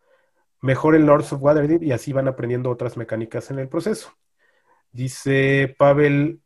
[0.61, 4.13] Mejor el Lords of Waterdeep y así van aprendiendo otras mecánicas en el proceso.
[4.91, 6.41] Dice Pavel,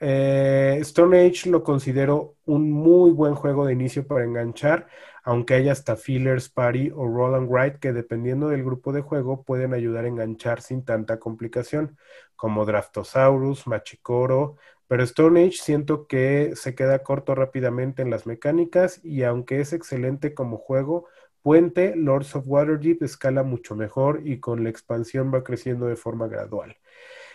[0.00, 4.86] eh, Stone Age lo considero un muy buen juego de inicio para enganchar,
[5.24, 9.42] aunque haya hasta fillers, party o roll and write que dependiendo del grupo de juego
[9.42, 11.96] pueden ayudar a enganchar sin tanta complicación,
[12.36, 14.56] como Draftosaurus, Machicoro,
[14.88, 19.72] pero Stone Age siento que se queda corto rápidamente en las mecánicas y aunque es
[19.72, 21.06] excelente como juego,
[21.42, 26.26] Puente, Lords of Waterdeep escala mucho mejor y con la expansión va creciendo de forma
[26.26, 26.76] gradual.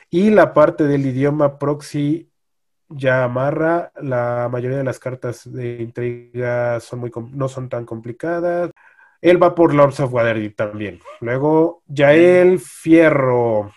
[0.10, 2.30] Y la parte del idioma proxy
[2.90, 8.72] ya amarra, la mayoría de las cartas de intriga son muy no son tan complicadas.
[9.22, 11.00] Él va por Lords of Waterdeep también.
[11.22, 13.72] Luego, Yael Fierro.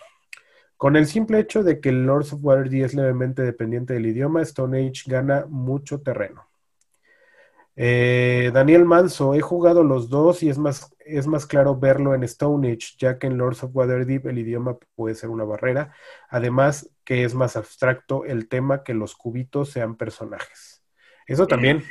[0.77, 4.77] Con el simple hecho de que Lords of Waterdeep es levemente dependiente del idioma, Stone
[4.79, 6.47] Age gana mucho terreno.
[7.75, 12.23] Eh, Daniel Manso, he jugado los dos y es más, es más claro verlo en
[12.23, 15.93] Stone Age, ya que en Lords of Waterdeep el idioma puede ser una barrera.
[16.29, 20.83] Además, que es más abstracto el tema que los cubitos sean personajes.
[21.27, 21.83] Eso también.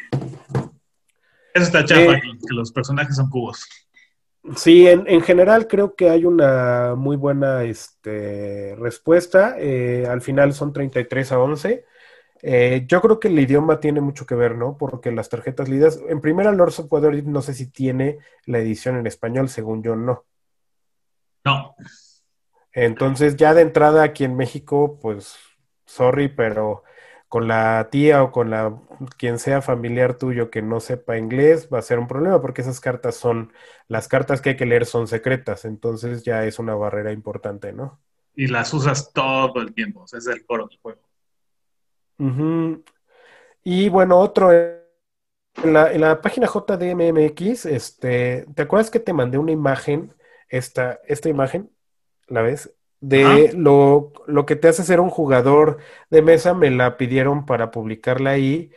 [1.54, 3.66] Eso está chafa, Eh, que los personajes son cubos.
[4.54, 9.56] Sí, en, en general creo que hay una muy buena este, respuesta.
[9.58, 11.84] Eh, al final son 33 a 11.
[12.42, 14.76] Eh, yo creo que el idioma tiene mucho que ver, ¿no?
[14.78, 19.06] Porque las tarjetas leídas, en primera, of Waterdeep no sé si tiene la edición en
[19.06, 20.24] español, según yo no.
[21.44, 21.74] No,
[22.72, 25.36] Entonces, ya de entrada aquí en México, pues,
[25.86, 26.82] sorry, pero
[27.28, 28.78] con la tía o con la
[29.18, 32.80] quien sea familiar tuyo que no sepa inglés, va a ser un problema porque esas
[32.80, 33.52] cartas son,
[33.88, 38.00] las cartas que hay que leer son secretas, entonces ya es una barrera importante, ¿no?
[38.36, 40.02] y las usas todo el tiempo.
[40.02, 41.00] O sea, es el coro del juego.
[42.18, 42.84] Ujú.
[43.64, 49.38] Y bueno, otro, en la, en la página JDMMX, este, ¿te acuerdas que te mandé
[49.38, 50.14] una imagen,
[50.48, 51.70] esta, esta imagen,
[52.28, 52.72] ¿la ves?
[53.00, 55.78] De lo, lo que te hace ser un jugador
[56.10, 58.72] de mesa, me la pidieron para publicarla ahí.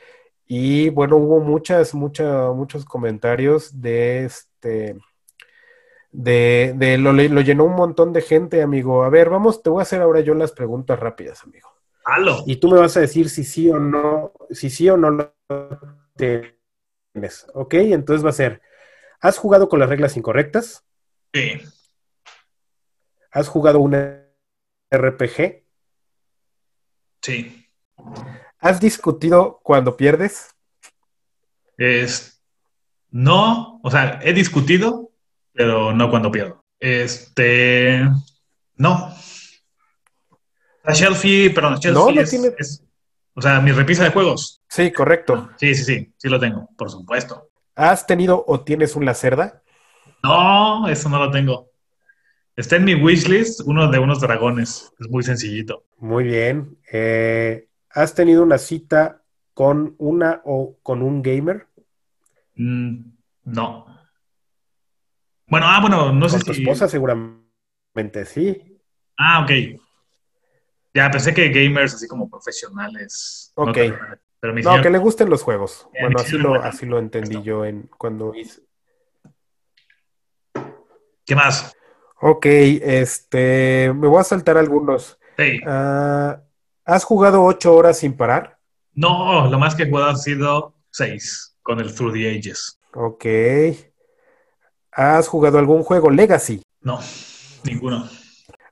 [0.46, 4.98] Y bueno, hubo muchas, muchas, muchos comentarios de este,
[6.12, 9.04] de, de lo, lo llenó un montón de gente, amigo.
[9.04, 11.70] A ver, vamos, te voy a hacer ahora yo las preguntas rápidas, amigo.
[12.04, 12.44] ¡Halo!
[12.48, 15.34] Y tú me vas a decir si sí o no, si sí o no lo
[16.16, 17.46] tienes.
[17.54, 17.76] ¿Ok?
[17.76, 18.62] Entonces va a ser,
[19.20, 20.84] ¿has jugado con las reglas incorrectas?
[21.34, 21.62] Sí,
[23.32, 23.94] ¿Has jugado un
[24.92, 25.64] RPG?
[27.22, 27.66] sí.
[28.62, 30.54] ¿Has discutido cuando pierdes?
[31.78, 32.42] Es,
[33.12, 35.12] No, o sea, he discutido,
[35.54, 36.64] pero no cuando pierdo.
[36.80, 38.02] Este,
[38.76, 39.14] no.
[40.84, 42.84] La Shelfie, perdón, Shelfie No, no es- tiene- es-
[43.34, 44.62] o sea, mi repisa de juegos.
[44.68, 45.50] Sí, correcto.
[45.58, 47.50] Sí, sí, sí, sí lo tengo, por supuesto.
[47.76, 49.64] ¿Has tenido o tienes un Lacerda?
[50.22, 51.69] No, eso no lo tengo.
[52.60, 54.92] Está en mi wishlist, uno de unos dragones.
[55.00, 55.86] Es muy sencillito.
[55.98, 56.78] Muy bien.
[56.92, 59.24] Eh, ¿has tenido una cita
[59.54, 61.68] con una o con un gamer?
[62.56, 63.14] Mm,
[63.46, 63.86] no.
[65.48, 66.62] Bueno, ah, bueno, no sé con tu si.
[66.64, 68.78] esposa seguramente sí.
[69.18, 69.80] Ah, ok.
[70.94, 73.54] Ya, pensé que gamers así como profesionales.
[73.56, 73.78] Ok.
[74.42, 75.88] Pero No, señor- que le gusten los juegos.
[75.94, 76.66] Eh, Bueno, mi así señor lo, bueno.
[76.66, 78.64] así lo entendí yo en cuando hice.
[81.26, 81.74] ¿Qué más?
[82.22, 85.18] Ok, este, me voy a saltar algunos.
[85.66, 86.42] Ah,
[86.86, 88.58] ¿has jugado ocho horas sin parar?
[88.94, 92.80] No, lo más que he jugado ha sido seis con el Through the Ages.
[92.94, 93.26] Ok.
[94.92, 96.62] ¿Has jugado algún juego Legacy?
[96.82, 97.00] No,
[97.64, 98.10] ninguno.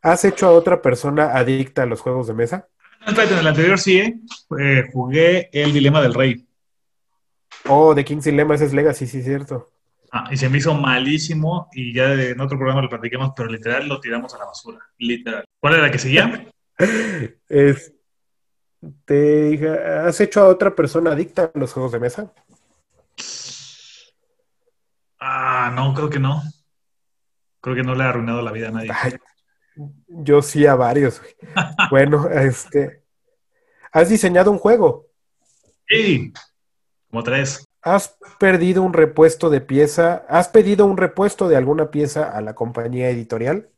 [0.01, 2.67] ¿Has hecho a otra persona adicta a los juegos de mesa?
[3.05, 4.19] En el anterior sí, ¿eh?
[4.59, 6.45] Eh, jugué El Dilema del Rey.
[7.69, 9.69] Oh, The King's Dilemma, ese es Legacy, sí, cierto.
[10.11, 13.87] Ah, y se me hizo malísimo y ya en otro programa lo platiquemos, pero literal
[13.87, 14.79] lo tiramos a la basura.
[14.97, 15.43] Literal.
[15.59, 16.47] ¿Cuál era la que seguía?
[17.49, 17.93] Es-
[19.05, 22.31] te dije, ¿has hecho a otra persona adicta a los juegos de mesa?
[25.19, 26.41] Ah, no, creo que no.
[27.59, 28.91] Creo que no le ha arruinado la vida a nadie.
[28.93, 29.13] Ay,
[30.07, 31.21] yo sí a varios.
[31.89, 33.03] Bueno, este,
[33.91, 35.07] ¿has diseñado un juego?
[35.87, 36.33] Sí,
[37.09, 37.66] como tres.
[37.81, 40.25] ¿Has perdido un repuesto de pieza?
[40.29, 43.69] ¿Has pedido un repuesto de alguna pieza a la compañía editorial?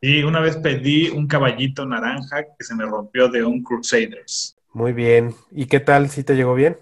[0.00, 4.56] Y una vez pedí un caballito naranja que se me rompió de un Crusaders.
[4.72, 5.34] Muy bien.
[5.50, 6.08] ¿Y qué tal?
[6.10, 6.78] ¿Si te llegó bien?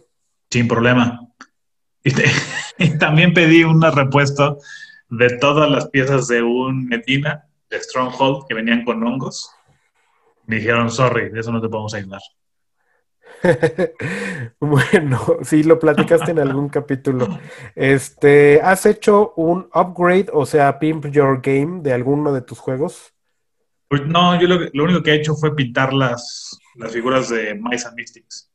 [0.50, 1.20] Sin problema.
[2.02, 2.30] Y, te-
[2.78, 4.58] y también pedí un repuesto
[5.10, 9.50] de todas las piezas de un Medina, de Stronghold, que venían con hongos.
[10.46, 12.20] Me dijeron, sorry, de eso no te podemos ayudar.
[14.60, 17.26] Bueno, sí, lo platicaste en algún capítulo.
[17.74, 23.14] Este, ¿has hecho un upgrade, o sea, pimp your game de alguno de tus juegos?
[23.88, 27.88] Pues no, yo lo, único que he hecho fue pintar las, las figuras de Mice
[27.88, 28.50] and Mystics.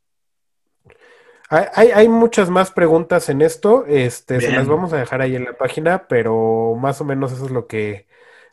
[1.50, 5.36] Hay, hay, hay muchas más preguntas en esto, este, se las vamos a dejar ahí
[5.36, 8.08] en la página, pero más o menos eso es lo que,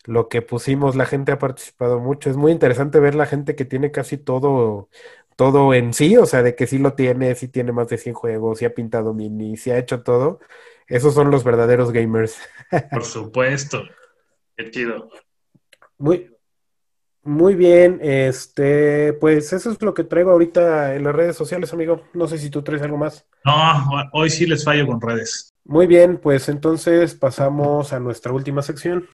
[0.05, 0.97] lo que pusimos.
[0.97, 2.31] La gente ha participado mucho.
[2.31, 4.89] Es muy interesante ver la gente que tiene casi todo,
[5.43, 8.15] todo en sí, o sea, de que sí lo tiene, sí tiene más de 100
[8.15, 10.39] juegos, sí ha pintado mini, sí ha hecho todo.
[10.87, 12.39] Esos son los verdaderos gamers.
[12.93, 13.83] Por supuesto.
[14.57, 15.11] Qué chido.
[15.99, 16.31] Muy,
[17.25, 22.05] muy bien, este, pues eso es lo que traigo ahorita en las redes sociales, amigo.
[22.15, 23.27] No sé si tú traes algo más.
[23.45, 23.53] No,
[24.13, 25.53] hoy sí les fallo con redes.
[25.65, 29.09] Muy bien, pues entonces pasamos a nuestra última sección.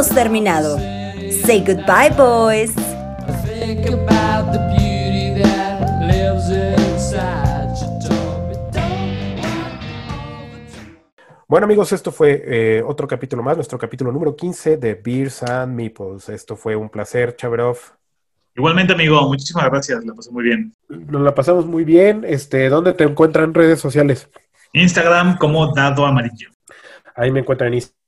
[0.00, 0.78] Hemos terminado.
[1.44, 2.72] Say goodbye, boys.
[11.46, 15.74] Bueno amigos, esto fue eh, otro capítulo más, nuestro capítulo número 15 de Beers and
[15.74, 16.30] Meeples.
[16.30, 17.76] Esto fue un placer, Chaverov.
[18.56, 20.02] Igualmente, amigo, muchísimas gracias.
[20.06, 20.74] La pasé muy bien.
[20.88, 22.24] Nos la pasamos muy bien.
[22.26, 24.30] Este, ¿dónde te encuentran en redes sociales?
[24.72, 26.48] Instagram como Dado Amarillo.
[27.14, 27.99] Ahí me encuentran en Instagram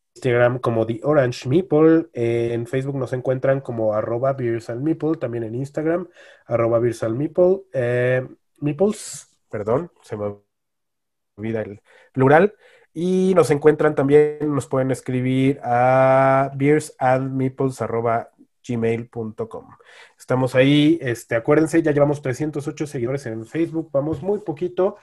[0.60, 2.06] como The Orange Meeple.
[2.12, 5.16] En Facebook nos encuentran como arroba Beers and Meeple.
[5.16, 6.08] También en Instagram,
[6.46, 7.62] arroba Beers and Meeple.
[7.72, 8.26] Eh,
[8.60, 10.36] Meeples, perdón, se me
[11.36, 11.80] olvida el
[12.12, 12.54] plural.
[12.94, 18.30] Y nos encuentran también, nos pueden escribir a beersandmeeples arroba
[18.66, 19.68] gmail.com.
[20.18, 24.98] Estamos ahí, este, acuérdense, ya llevamos 308 seguidores en Facebook, vamos muy poquito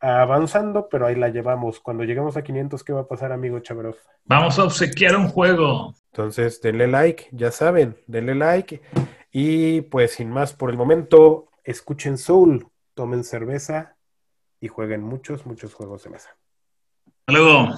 [0.00, 1.80] avanzando, pero ahí la llevamos.
[1.80, 3.96] Cuando lleguemos a 500, ¿qué va a pasar, amigo Chaverov?
[4.24, 5.94] Vamos a obsequiar un juego.
[6.12, 8.80] Entonces, denle like, ya saben, denle like.
[9.30, 13.96] Y pues sin más por el momento, escuchen Soul, tomen cerveza
[14.60, 16.36] y jueguen muchos, muchos juegos de mesa.
[17.26, 17.74] Hasta luego.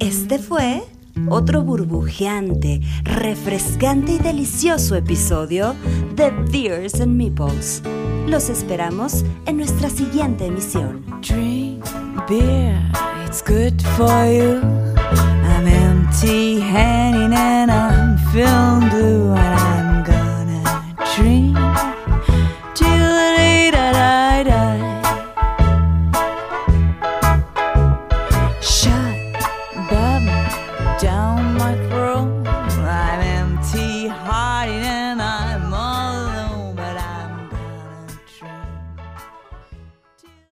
[0.00, 0.82] Este fue
[1.28, 5.74] otro burbujeante, refrescante y delicioso episodio
[6.14, 7.82] de Beers and Meeples.
[8.26, 11.04] Los esperamos en nuestra siguiente emisión.
[11.20, 11.84] Drink
[12.28, 12.80] beer,
[13.26, 14.60] it's good for you.
[15.44, 19.33] I'm empty handed and I'm feeling